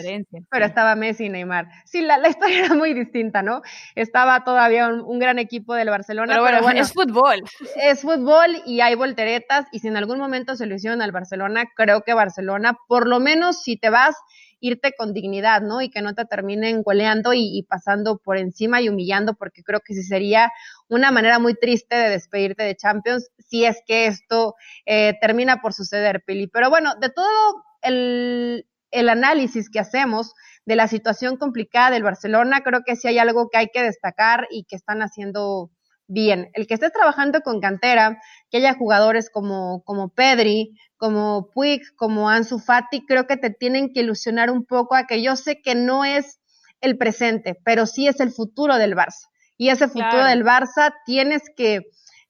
Pero 0.50 0.66
estaba 0.66 0.96
Messi 0.96 1.26
y 1.26 1.30
Neymar. 1.30 1.68
Sí, 1.86 2.02
la, 2.02 2.18
la, 2.18 2.30
historia 2.30 2.66
era 2.66 2.74
muy 2.74 2.94
distinta, 2.94 3.42
¿no? 3.42 3.62
Estaba 3.96 4.44
todavía 4.44 4.88
un, 4.88 5.02
un 5.02 5.20
gran 5.20 5.40
equipo 5.40 5.74
del 5.76 5.90
Barcelona. 5.90 6.34
Pero, 6.34 6.42
bueno, 6.42 6.62
bueno, 6.62 6.82
es 6.82 6.92
fútbol. 6.92 7.44
Es 7.78 8.02
fútbol 8.02 8.58
y 8.66 8.82
hay 8.82 8.96
volteretas. 8.96 9.66
Y 9.72 9.80
si 9.80 9.88
en 9.88 9.98
algún 9.98 10.20
momento 10.20 10.56
se 10.56 10.66
lo 10.66 10.76
hicieron 10.76 11.02
al 11.02 11.12
Barcelona, 11.12 11.66
creo 11.76 12.02
que 12.02 12.14
Barcelona, 12.14 12.78
por 12.88 13.08
lo 13.08 13.20
menos 13.20 13.64
si 13.64 13.78
te 13.78 13.90
vas, 13.90 14.16
irte 14.66 14.94
con 14.98 15.14
dignidad, 15.14 15.62
¿no? 15.62 15.82
Y 15.82 15.90
que 15.90 16.02
no 16.02 16.14
te 16.16 16.26
terminen 16.26 16.82
goleando 16.82 17.34
y, 17.34 17.66
pasando 17.70 18.18
por 18.18 18.38
encima 18.38 18.82
y 18.82 18.90
humillando, 18.90 19.36
porque 19.36 19.64
creo 19.64 19.82
que 19.82 19.94
sí 19.94 20.04
sería 20.04 20.52
una 20.88 21.12
manera 21.12 21.40
muy 21.40 21.54
triste 21.56 21.96
de 21.96 22.10
despedirte 22.10 22.64
de 22.64 22.76
Champions 22.76 23.30
si 23.38 23.66
es 23.66 23.78
que 23.86 24.08
esto 24.08 24.56
eh, 24.86 25.14
termina 25.22 25.62
por 25.62 25.74
suceder, 25.74 26.24
Pili. 26.26 26.48
Pero 26.48 26.70
bueno, 26.70 26.96
de 26.96 27.10
todo 27.10 27.64
el, 27.82 28.68
el 28.92 29.10
análisis 29.10 29.70
que 29.70 29.80
hacemos 29.80 30.34
de 30.66 30.76
la 30.76 30.88
situación 30.88 31.38
complicada 31.38 31.92
del 31.92 32.04
Barcelona, 32.04 32.62
creo 32.64 32.82
que 32.84 32.96
sí 32.96 33.08
hay 33.08 33.20
algo 33.20 33.50
que 33.50 33.58
hay 33.58 33.68
que 33.72 33.84
destacar 33.84 34.48
y 34.50 34.64
que 34.64 34.76
están 34.76 35.02
haciendo 35.02 35.70
bien. 36.08 36.50
El 36.54 36.68
que 36.68 36.76
estés 36.76 36.92
trabajando 36.92 37.42
con 37.42 37.60
cantera, 37.60 38.20
que 38.50 38.58
haya 38.58 38.76
jugadores 38.76 39.30
como, 39.30 39.84
como 39.84 40.10
Pedri, 40.10 40.78
como 40.98 41.50
Puig, 41.54 41.82
como 41.96 42.30
Ansu 42.30 42.60
Fati, 42.60 43.06
creo 43.06 43.28
que 43.28 43.38
te 43.38 43.50
tienen 43.50 43.92
que 43.94 44.02
ilusionar 44.02 44.50
un 44.50 44.66
poco 44.66 44.96
a 44.96 45.06
que 45.08 45.22
yo 45.22 45.36
sé 45.36 45.62
que 45.62 45.76
no 45.76 46.06
es 46.06 46.40
el 46.82 46.98
presente, 46.98 47.56
pero 47.64 47.86
sí 47.86 48.08
es 48.08 48.20
el 48.20 48.32
futuro 48.32 48.78
del 48.78 48.96
Barça. 48.96 49.30
Y 49.58 49.70
ese 49.70 49.88
futuro 49.88 50.26
del 50.26 50.44
Barça 50.44 50.94
tienes 51.06 51.44
que, 51.56 51.82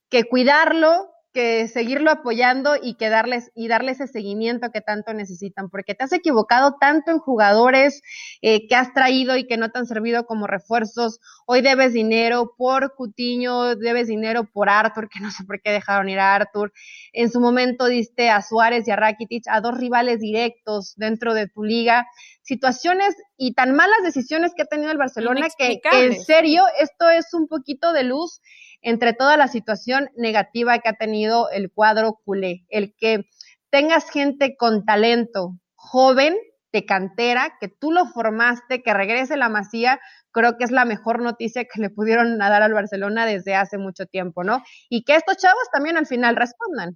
que 0.09 0.25
cuidarlo, 0.25 1.09
que 1.35 1.67
seguirlo 1.67 2.11
apoyando 2.11 2.77
y 2.81 2.95
que 2.95 3.09
darles 3.09 3.51
y 3.55 3.67
darle 3.67 3.91
ese 3.91 4.07
seguimiento 4.07 4.71
que 4.71 4.79
tanto 4.79 5.13
necesitan, 5.13 5.69
porque 5.69 5.93
te 5.93 6.05
has 6.05 6.13
equivocado 6.13 6.77
tanto 6.79 7.11
en 7.11 7.19
jugadores 7.19 8.01
eh, 8.41 8.69
que 8.69 8.75
has 8.75 8.93
traído 8.93 9.35
y 9.35 9.45
que 9.45 9.57
no 9.57 9.69
te 9.69 9.79
han 9.79 9.85
servido 9.85 10.25
como 10.25 10.47
refuerzos. 10.47 11.19
Hoy 11.45 11.61
debes 11.61 11.91
dinero 11.91 12.53
por 12.57 12.95
Cutiño, 12.95 13.75
debes 13.75 14.07
dinero 14.07 14.45
por 14.45 14.69
Arthur, 14.69 15.09
que 15.09 15.19
no 15.19 15.29
sé 15.29 15.43
por 15.43 15.61
qué 15.61 15.71
dejaron 15.71 16.07
ir 16.07 16.19
a 16.19 16.35
Arthur. 16.35 16.71
En 17.11 17.29
su 17.29 17.41
momento 17.41 17.87
diste 17.87 18.29
a 18.29 18.41
Suárez 18.41 18.87
y 18.87 18.91
a 18.91 18.95
Rakitic, 18.95 19.43
a 19.49 19.59
dos 19.59 19.77
rivales 19.77 20.21
directos 20.21 20.93
dentro 20.95 21.33
de 21.33 21.49
tu 21.49 21.65
liga. 21.65 22.07
Situaciones 22.43 23.13
y 23.35 23.55
tan 23.55 23.75
malas 23.75 23.97
decisiones 24.03 24.53
que 24.55 24.61
ha 24.61 24.67
tenido 24.67 24.89
el 24.89 24.97
Barcelona 24.97 25.47
que, 25.57 25.81
que 25.81 26.05
en 26.05 26.23
serio 26.23 26.63
esto 26.79 27.09
es 27.09 27.33
un 27.33 27.49
poquito 27.49 27.91
de 27.91 28.03
luz 28.03 28.39
entre 28.85 29.13
toda 29.13 29.35
la 29.35 29.47
situación 29.47 30.11
negativa 30.15 30.77
que 30.77 30.89
ha 30.89 30.93
tenido 30.93 31.49
el 31.49 31.71
cuadro 31.71 32.21
culé. 32.23 32.65
El 32.69 32.93
que 32.95 33.25
tengas 33.71 34.09
gente 34.11 34.55
con 34.55 34.85
talento, 34.85 35.57
joven, 35.73 36.37
de 36.71 36.85
cantera, 36.85 37.57
que 37.59 37.67
tú 37.67 37.91
lo 37.91 38.05
formaste, 38.05 38.83
que 38.83 38.93
regrese 38.93 39.37
la 39.37 39.49
masía, 39.49 39.99
creo 40.31 40.57
que 40.57 40.65
es 40.65 40.71
la 40.71 40.85
mejor 40.85 41.21
noticia 41.21 41.63
que 41.65 41.81
le 41.81 41.89
pudieron 41.89 42.37
dar 42.37 42.61
al 42.61 42.73
Barcelona 42.73 43.25
desde 43.25 43.55
hace 43.55 43.79
mucho 43.79 44.05
tiempo, 44.05 44.43
¿no? 44.43 44.61
Y 44.87 45.03
que 45.03 45.15
estos 45.15 45.37
chavos 45.37 45.63
también 45.73 45.97
al 45.97 46.05
final 46.05 46.35
respondan 46.35 46.95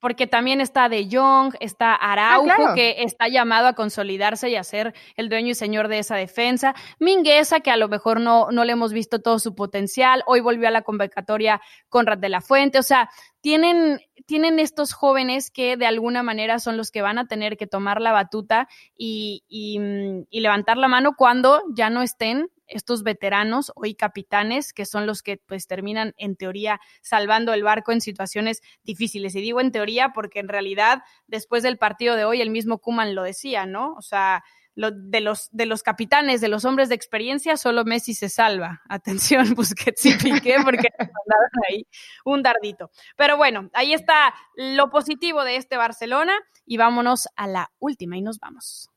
porque 0.00 0.26
también 0.26 0.60
está 0.60 0.88
De 0.88 1.08
Jong, 1.10 1.54
está 1.60 1.94
ah, 1.94 2.12
Araujo, 2.12 2.74
que 2.74 3.02
está 3.02 3.28
llamado 3.28 3.66
a 3.66 3.72
consolidarse 3.72 4.48
y 4.50 4.56
a 4.56 4.64
ser 4.64 4.94
el 5.16 5.28
dueño 5.28 5.50
y 5.50 5.54
señor 5.54 5.88
de 5.88 5.98
esa 5.98 6.16
defensa. 6.16 6.74
Mingueza, 6.98 7.60
que 7.60 7.70
a 7.70 7.76
lo 7.76 7.88
mejor 7.88 8.20
no, 8.20 8.50
no 8.50 8.64
le 8.64 8.72
hemos 8.72 8.92
visto 8.92 9.20
todo 9.20 9.38
su 9.38 9.54
potencial. 9.54 10.22
Hoy 10.26 10.40
volvió 10.40 10.68
a 10.68 10.70
la 10.70 10.82
convocatoria 10.82 11.60
Conrad 11.88 12.18
de 12.18 12.28
la 12.28 12.40
Fuente. 12.40 12.78
O 12.78 12.82
sea, 12.82 13.08
tienen, 13.40 14.00
tienen 14.26 14.58
estos 14.58 14.92
jóvenes 14.92 15.50
que 15.50 15.76
de 15.76 15.86
alguna 15.86 16.22
manera 16.22 16.58
son 16.58 16.76
los 16.76 16.90
que 16.90 17.02
van 17.02 17.18
a 17.18 17.26
tener 17.26 17.56
que 17.56 17.66
tomar 17.66 18.00
la 18.00 18.12
batuta 18.12 18.68
y, 18.96 19.44
y, 19.48 19.78
mm, 19.78 20.26
y 20.30 20.40
levantar 20.40 20.76
la 20.76 20.88
mano 20.88 21.14
cuando 21.16 21.62
ya 21.74 21.90
no 21.90 22.02
estén 22.02 22.48
estos 22.66 23.02
veteranos, 23.02 23.72
hoy 23.74 23.94
capitanes, 23.94 24.72
que 24.72 24.86
son 24.86 25.06
los 25.06 25.22
que 25.22 25.38
pues 25.38 25.66
terminan 25.66 26.14
en 26.16 26.36
teoría 26.36 26.80
salvando 27.02 27.52
el 27.54 27.62
barco 27.62 27.92
en 27.92 28.00
situaciones 28.00 28.62
difíciles. 28.82 29.34
Y 29.34 29.40
digo 29.40 29.60
en 29.60 29.72
teoría 29.72 30.10
porque 30.14 30.40
en 30.40 30.48
realidad 30.48 31.02
después 31.26 31.62
del 31.62 31.78
partido 31.78 32.16
de 32.16 32.24
hoy 32.24 32.40
el 32.40 32.50
mismo 32.50 32.78
Kuman 32.78 33.14
lo 33.14 33.22
decía, 33.22 33.66
¿no? 33.66 33.94
O 33.94 34.02
sea, 34.02 34.44
lo, 34.76 34.90
de, 34.90 35.20
los, 35.20 35.48
de 35.52 35.66
los 35.66 35.82
capitanes, 35.82 36.40
de 36.40 36.48
los 36.48 36.64
hombres 36.64 36.88
de 36.88 36.94
experiencia, 36.94 37.56
solo 37.56 37.84
Messi 37.84 38.14
se 38.14 38.28
salva. 38.28 38.82
Atención, 38.88 39.54
Busquets 39.54 40.02
Piqué, 40.22 40.56
porque 40.62 40.88
mandaron 40.98 41.50
ahí 41.68 41.86
un 42.24 42.42
dardito. 42.42 42.90
Pero 43.16 43.36
bueno, 43.36 43.70
ahí 43.72 43.94
está 43.94 44.34
lo 44.54 44.90
positivo 44.90 45.42
de 45.44 45.56
este 45.56 45.76
Barcelona 45.76 46.34
y 46.66 46.76
vámonos 46.76 47.26
a 47.36 47.48
la 47.48 47.72
última 47.78 48.16
y 48.16 48.22
nos 48.22 48.38
vamos. 48.38 48.90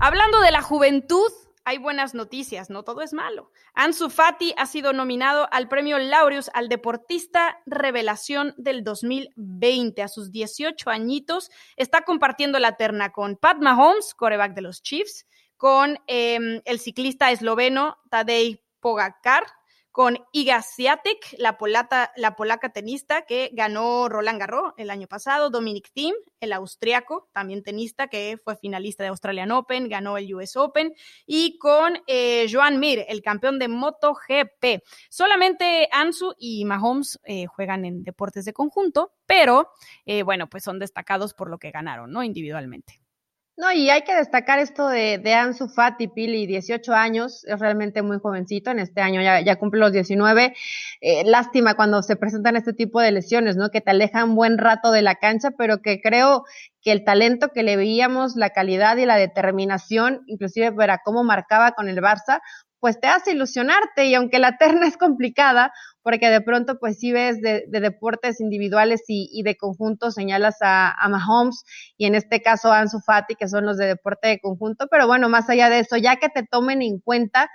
Hablando 0.00 0.40
de 0.40 0.52
la 0.52 0.62
juventud, 0.62 1.32
hay 1.64 1.78
buenas 1.78 2.14
noticias, 2.14 2.70
no 2.70 2.84
todo 2.84 3.02
es 3.02 3.12
malo. 3.12 3.50
Ansu 3.74 4.10
Fati 4.10 4.54
ha 4.56 4.64
sido 4.66 4.92
nominado 4.92 5.48
al 5.50 5.68
premio 5.68 5.98
Laureus 5.98 6.50
al 6.54 6.68
deportista 6.68 7.58
revelación 7.66 8.54
del 8.56 8.84
2020. 8.84 10.00
A 10.00 10.06
sus 10.06 10.30
18 10.30 10.88
añitos 10.88 11.50
está 11.76 12.02
compartiendo 12.02 12.60
la 12.60 12.76
terna 12.76 13.10
con 13.10 13.36
Pat 13.36 13.58
Mahomes, 13.58 14.14
coreback 14.14 14.54
de 14.54 14.62
los 14.62 14.82
Chiefs, 14.82 15.26
con 15.56 15.98
em, 16.06 16.62
el 16.64 16.78
ciclista 16.78 17.32
esloveno 17.32 17.98
Tadej 18.08 18.62
Pogacar, 18.78 19.44
con 19.98 20.16
Iga 20.30 20.62
Swiatek, 20.62 21.34
la, 21.38 21.58
la 22.14 22.36
polaca 22.36 22.68
tenista 22.68 23.22
que 23.22 23.50
ganó 23.52 24.08
Roland 24.08 24.38
Garros 24.38 24.72
el 24.76 24.90
año 24.90 25.08
pasado, 25.08 25.50
Dominic 25.50 25.90
Thiem, 25.92 26.14
el 26.38 26.52
austriaco, 26.52 27.28
también 27.32 27.64
tenista 27.64 28.06
que 28.06 28.38
fue 28.44 28.54
finalista 28.54 29.02
de 29.02 29.08
Australian 29.08 29.50
Open, 29.50 29.88
ganó 29.88 30.16
el 30.16 30.32
US 30.32 30.56
Open, 30.56 30.94
y 31.26 31.58
con 31.58 31.98
eh, 32.06 32.46
Joan 32.48 32.78
Mir, 32.78 33.06
el 33.08 33.22
campeón 33.22 33.58
de 33.58 33.66
MotoGP. 33.66 34.84
Solamente 35.10 35.88
Ansu 35.90 36.32
y 36.38 36.64
Mahomes 36.64 37.18
eh, 37.24 37.46
juegan 37.46 37.84
en 37.84 38.04
deportes 38.04 38.44
de 38.44 38.52
conjunto, 38.52 39.14
pero 39.26 39.72
eh, 40.06 40.22
bueno, 40.22 40.48
pues 40.48 40.62
son 40.62 40.78
destacados 40.78 41.34
por 41.34 41.50
lo 41.50 41.58
que 41.58 41.72
ganaron, 41.72 42.12
¿no? 42.12 42.22
Individualmente. 42.22 43.00
No, 43.58 43.72
y 43.72 43.90
hay 43.90 44.02
que 44.02 44.14
destacar 44.14 44.60
esto 44.60 44.86
de, 44.86 45.18
de 45.18 45.34
Ansu 45.34 45.66
Fati, 45.66 46.06
Pili, 46.06 46.46
18 46.46 46.94
años, 46.94 47.44
es 47.44 47.58
realmente 47.58 48.02
muy 48.02 48.20
jovencito, 48.20 48.70
en 48.70 48.78
este 48.78 49.00
año 49.00 49.20
ya, 49.20 49.56
cumple 49.56 49.80
los 49.80 49.90
19. 49.90 50.54
Eh, 51.00 51.24
lástima 51.24 51.74
cuando 51.74 52.00
se 52.04 52.14
presentan 52.14 52.54
este 52.54 52.72
tipo 52.72 53.00
de 53.00 53.10
lesiones, 53.10 53.56
¿no? 53.56 53.70
Que 53.70 53.80
te 53.80 53.90
alejan 53.90 54.36
buen 54.36 54.58
rato 54.58 54.92
de 54.92 55.02
la 55.02 55.16
cancha, 55.16 55.50
pero 55.58 55.82
que 55.82 56.00
creo 56.00 56.44
que 56.82 56.92
el 56.92 57.02
talento 57.02 57.48
que 57.48 57.64
le 57.64 57.76
veíamos, 57.76 58.36
la 58.36 58.50
calidad 58.50 58.96
y 58.96 59.06
la 59.06 59.16
determinación, 59.16 60.22
inclusive 60.28 60.70
para 60.70 60.98
cómo 60.98 61.24
marcaba 61.24 61.72
con 61.72 61.88
el 61.88 61.96
Barça, 61.96 62.40
pues 62.80 63.00
te 63.00 63.08
hace 63.08 63.32
ilusionarte 63.32 64.06
y 64.06 64.14
aunque 64.14 64.38
la 64.38 64.56
terna 64.56 64.86
es 64.86 64.96
complicada, 64.96 65.72
porque 66.02 66.30
de 66.30 66.40
pronto 66.40 66.78
pues 66.78 66.98
sí 66.98 67.12
ves 67.12 67.40
de, 67.40 67.64
deportes 67.68 68.40
individuales 68.40 69.02
y, 69.08 69.42
de 69.42 69.56
conjunto, 69.56 70.10
señalas 70.10 70.56
a, 70.62 70.94
Mahomes 71.08 71.64
y 71.96 72.06
en 72.06 72.14
este 72.14 72.40
caso 72.40 72.72
a 72.72 72.80
Ansu 72.80 73.00
Fati, 73.00 73.34
que 73.34 73.48
son 73.48 73.66
los 73.66 73.76
de 73.76 73.86
deporte 73.86 74.28
de 74.28 74.40
conjunto, 74.40 74.86
pero 74.90 75.06
bueno, 75.06 75.28
más 75.28 75.50
allá 75.50 75.68
de 75.68 75.80
eso, 75.80 75.96
ya 75.96 76.16
que 76.16 76.28
te 76.28 76.44
tomen 76.44 76.82
en 76.82 77.00
cuenta 77.00 77.50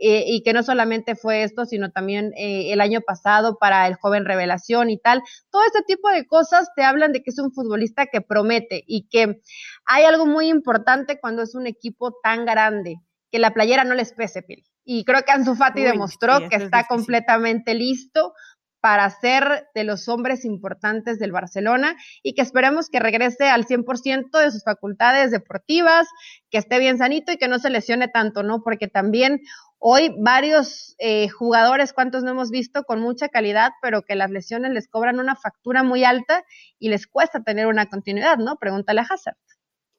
eh, 0.00 0.24
y 0.26 0.42
que 0.42 0.52
no 0.52 0.62
solamente 0.62 1.16
fue 1.16 1.42
esto, 1.42 1.64
sino 1.64 1.90
también 1.90 2.32
eh, 2.36 2.72
el 2.72 2.80
año 2.80 3.00
pasado 3.00 3.58
para 3.58 3.86
el 3.86 3.94
joven 3.96 4.26
revelación 4.26 4.90
y 4.90 4.98
tal, 4.98 5.22
todo 5.50 5.62
este 5.66 5.82
tipo 5.82 6.10
de 6.10 6.26
cosas 6.26 6.70
te 6.76 6.84
hablan 6.84 7.12
de 7.12 7.22
que 7.22 7.30
es 7.30 7.38
un 7.38 7.52
futbolista 7.52 8.06
que 8.06 8.20
promete 8.20 8.84
y 8.86 9.08
que 9.08 9.40
hay 9.86 10.04
algo 10.04 10.26
muy 10.26 10.48
importante 10.48 11.18
cuando 11.20 11.42
es 11.42 11.54
un 11.54 11.66
equipo 11.66 12.12
tan 12.22 12.44
grande 12.44 12.96
que 13.30 13.38
la 13.38 13.52
playera 13.52 13.84
no 13.84 13.94
les 13.94 14.12
pese, 14.12 14.42
Pili. 14.42 14.64
Y 14.84 15.04
creo 15.04 15.22
que 15.22 15.32
Ansu 15.32 15.54
Fati 15.54 15.82
demostró 15.82 16.48
que 16.48 16.56
está 16.56 16.84
completamente 16.84 17.74
listo 17.74 18.32
para 18.80 19.10
ser 19.10 19.68
de 19.74 19.84
los 19.84 20.08
hombres 20.08 20.44
importantes 20.44 21.18
del 21.18 21.32
Barcelona 21.32 21.96
y 22.22 22.34
que 22.34 22.42
esperemos 22.42 22.88
que 22.88 23.00
regrese 23.00 23.48
al 23.48 23.66
100% 23.66 24.38
de 24.38 24.50
sus 24.50 24.62
facultades 24.62 25.30
deportivas, 25.30 26.06
que 26.50 26.58
esté 26.58 26.78
bien 26.78 26.98
sanito 26.98 27.32
y 27.32 27.38
que 27.38 27.48
no 27.48 27.58
se 27.58 27.70
lesione 27.70 28.08
tanto, 28.08 28.42
¿no? 28.42 28.62
Porque 28.62 28.88
también 28.88 29.40
hoy 29.78 30.14
varios 30.18 30.94
eh, 30.98 31.28
jugadores, 31.28 31.92
cuantos 31.92 32.22
no 32.22 32.30
hemos 32.30 32.50
visto, 32.50 32.84
con 32.84 33.00
mucha 33.00 33.28
calidad, 33.28 33.72
pero 33.82 34.02
que 34.02 34.14
las 34.14 34.30
lesiones 34.30 34.72
les 34.72 34.88
cobran 34.88 35.18
una 35.18 35.36
factura 35.36 35.82
muy 35.82 36.04
alta 36.04 36.44
y 36.78 36.88
les 36.88 37.06
cuesta 37.06 37.42
tener 37.42 37.66
una 37.66 37.86
continuidad, 37.86 38.38
¿no? 38.38 38.56
Pregúntale 38.56 39.00
a 39.00 39.06
Hazard. 39.10 39.36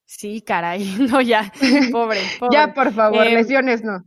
Sí, 0.09 0.41
caray, 0.41 0.83
no, 1.11 1.21
ya, 1.21 1.51
pobre. 1.91 2.19
pobre. 2.39 2.57
ya, 2.57 2.73
por 2.73 2.91
favor, 2.91 3.27
eh, 3.27 3.35
lesiones 3.35 3.83
no. 3.83 4.03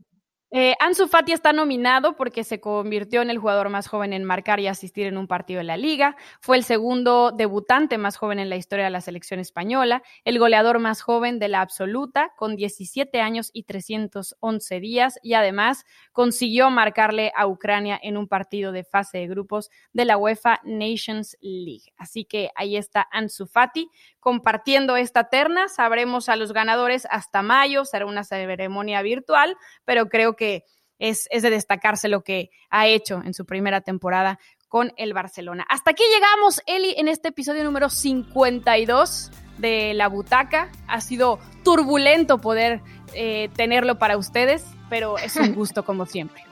Eh, 0.55 0.75
Ansu 0.81 1.09
Fati 1.09 1.33
está 1.33 1.55
nominado 1.55 2.15
porque 2.15 2.45
se 2.45 2.61
convirtió 2.61 3.23
en 3.23 3.31
el 3.31 3.39
jugador 3.39 3.71
más 3.71 3.89
joven 3.89 4.13
en 4.13 4.23
marcar 4.23 4.61
y 4.61 4.67
asistir 4.67 5.07
en 5.07 5.17
un 5.17 5.27
partido 5.27 5.59
de 5.59 5.65
la 5.65 5.79
liga. 5.79 6.15
Fue 6.43 6.59
el 6.59 6.65
segundo 6.65 7.33
debutante 7.33 7.97
más 7.97 8.19
joven 8.19 8.39
en 8.39 8.51
la 8.51 8.57
historia 8.57 8.85
de 8.85 8.91
la 8.91 9.01
selección 9.01 9.41
española, 9.41 10.03
el 10.27 10.39
goleador 10.39 10.79
más 10.79 11.01
joven 11.01 11.39
de 11.39 11.49
la 11.49 11.63
absoluta, 11.63 12.35
con 12.37 12.55
17 12.55 13.19
años 13.23 13.49
y 13.55 13.63
311 13.63 14.81
días, 14.81 15.19
y 15.23 15.33
además 15.33 15.87
consiguió 16.13 16.69
marcarle 16.69 17.33
a 17.35 17.47
Ucrania 17.47 17.99
en 18.03 18.19
un 18.19 18.29
partido 18.29 18.73
de 18.73 18.85
fase 18.85 19.17
de 19.17 19.29
grupos 19.29 19.71
de 19.95 20.05
la 20.05 20.19
UEFA 20.19 20.61
Nations 20.65 21.35
League. 21.41 21.95
Así 21.97 22.27
que 22.27 22.51
ahí 22.57 22.77
está 22.77 23.09
Ansu 23.11 23.47
Fati 23.47 23.91
compartiendo 24.21 24.97
esta 24.97 25.31
terna. 25.31 25.69
Sabremos 25.69 26.29
a 26.29 26.37
los 26.37 26.53
ganadores 26.53 27.09
hasta 27.11 27.41
mayo, 27.41 27.87
será 27.87 28.05
una 28.05 28.23
ceremonia 28.23 29.01
virtual, 29.01 29.57
pero 29.87 30.11
creo 30.11 30.37
que 30.37 30.42
que 30.43 30.65
es, 30.99 31.29
de 31.31 31.51
destacarse 31.51 32.09
lo 32.09 32.23
que 32.25 32.51
ha 32.69 32.89
hecho 32.89 33.23
en 33.25 33.33
su 33.33 33.47
primera 33.47 33.81
temporada 33.81 34.41
con 34.67 34.93
el 34.97 35.15
Barcelona. 35.15 35.65
Hasta 35.69 35.93
aquí 35.93 36.03
llegamos, 36.13 36.61
Eli, 36.67 36.97
en 36.99 37.07
este 37.07 37.29
episodio 37.29 37.63
número 37.63 37.89
52 37.89 39.31
de 39.59 39.95
La 39.95 40.09
Butaca. 40.09 40.73
Ha 40.89 41.01
sido 41.01 41.39
turbulento 41.63 42.41
poder 42.41 42.81
eh, 43.15 43.51
tenerlo 43.55 44.01
para 44.01 44.17
ustedes, 44.17 44.65
pero 44.91 45.17
es 45.17 45.37
un 45.37 45.55
gusto 45.55 45.85
como 45.85 46.07
siempre. 46.07 46.43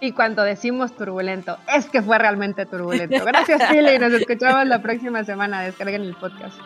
Y 0.00 0.10
cuando 0.10 0.42
decimos 0.42 0.96
turbulento, 0.96 1.58
es 1.72 1.86
que 1.86 2.02
fue 2.02 2.18
realmente 2.18 2.66
turbulento. 2.66 3.24
Gracias, 3.24 3.70
Pili. 3.70 4.00
Nos 4.00 4.12
escuchamos 4.20 4.66
la 4.66 4.82
próxima 4.82 5.22
semana. 5.22 5.62
Descarguen 5.62 6.02
el 6.02 6.16
podcast. 6.16 6.58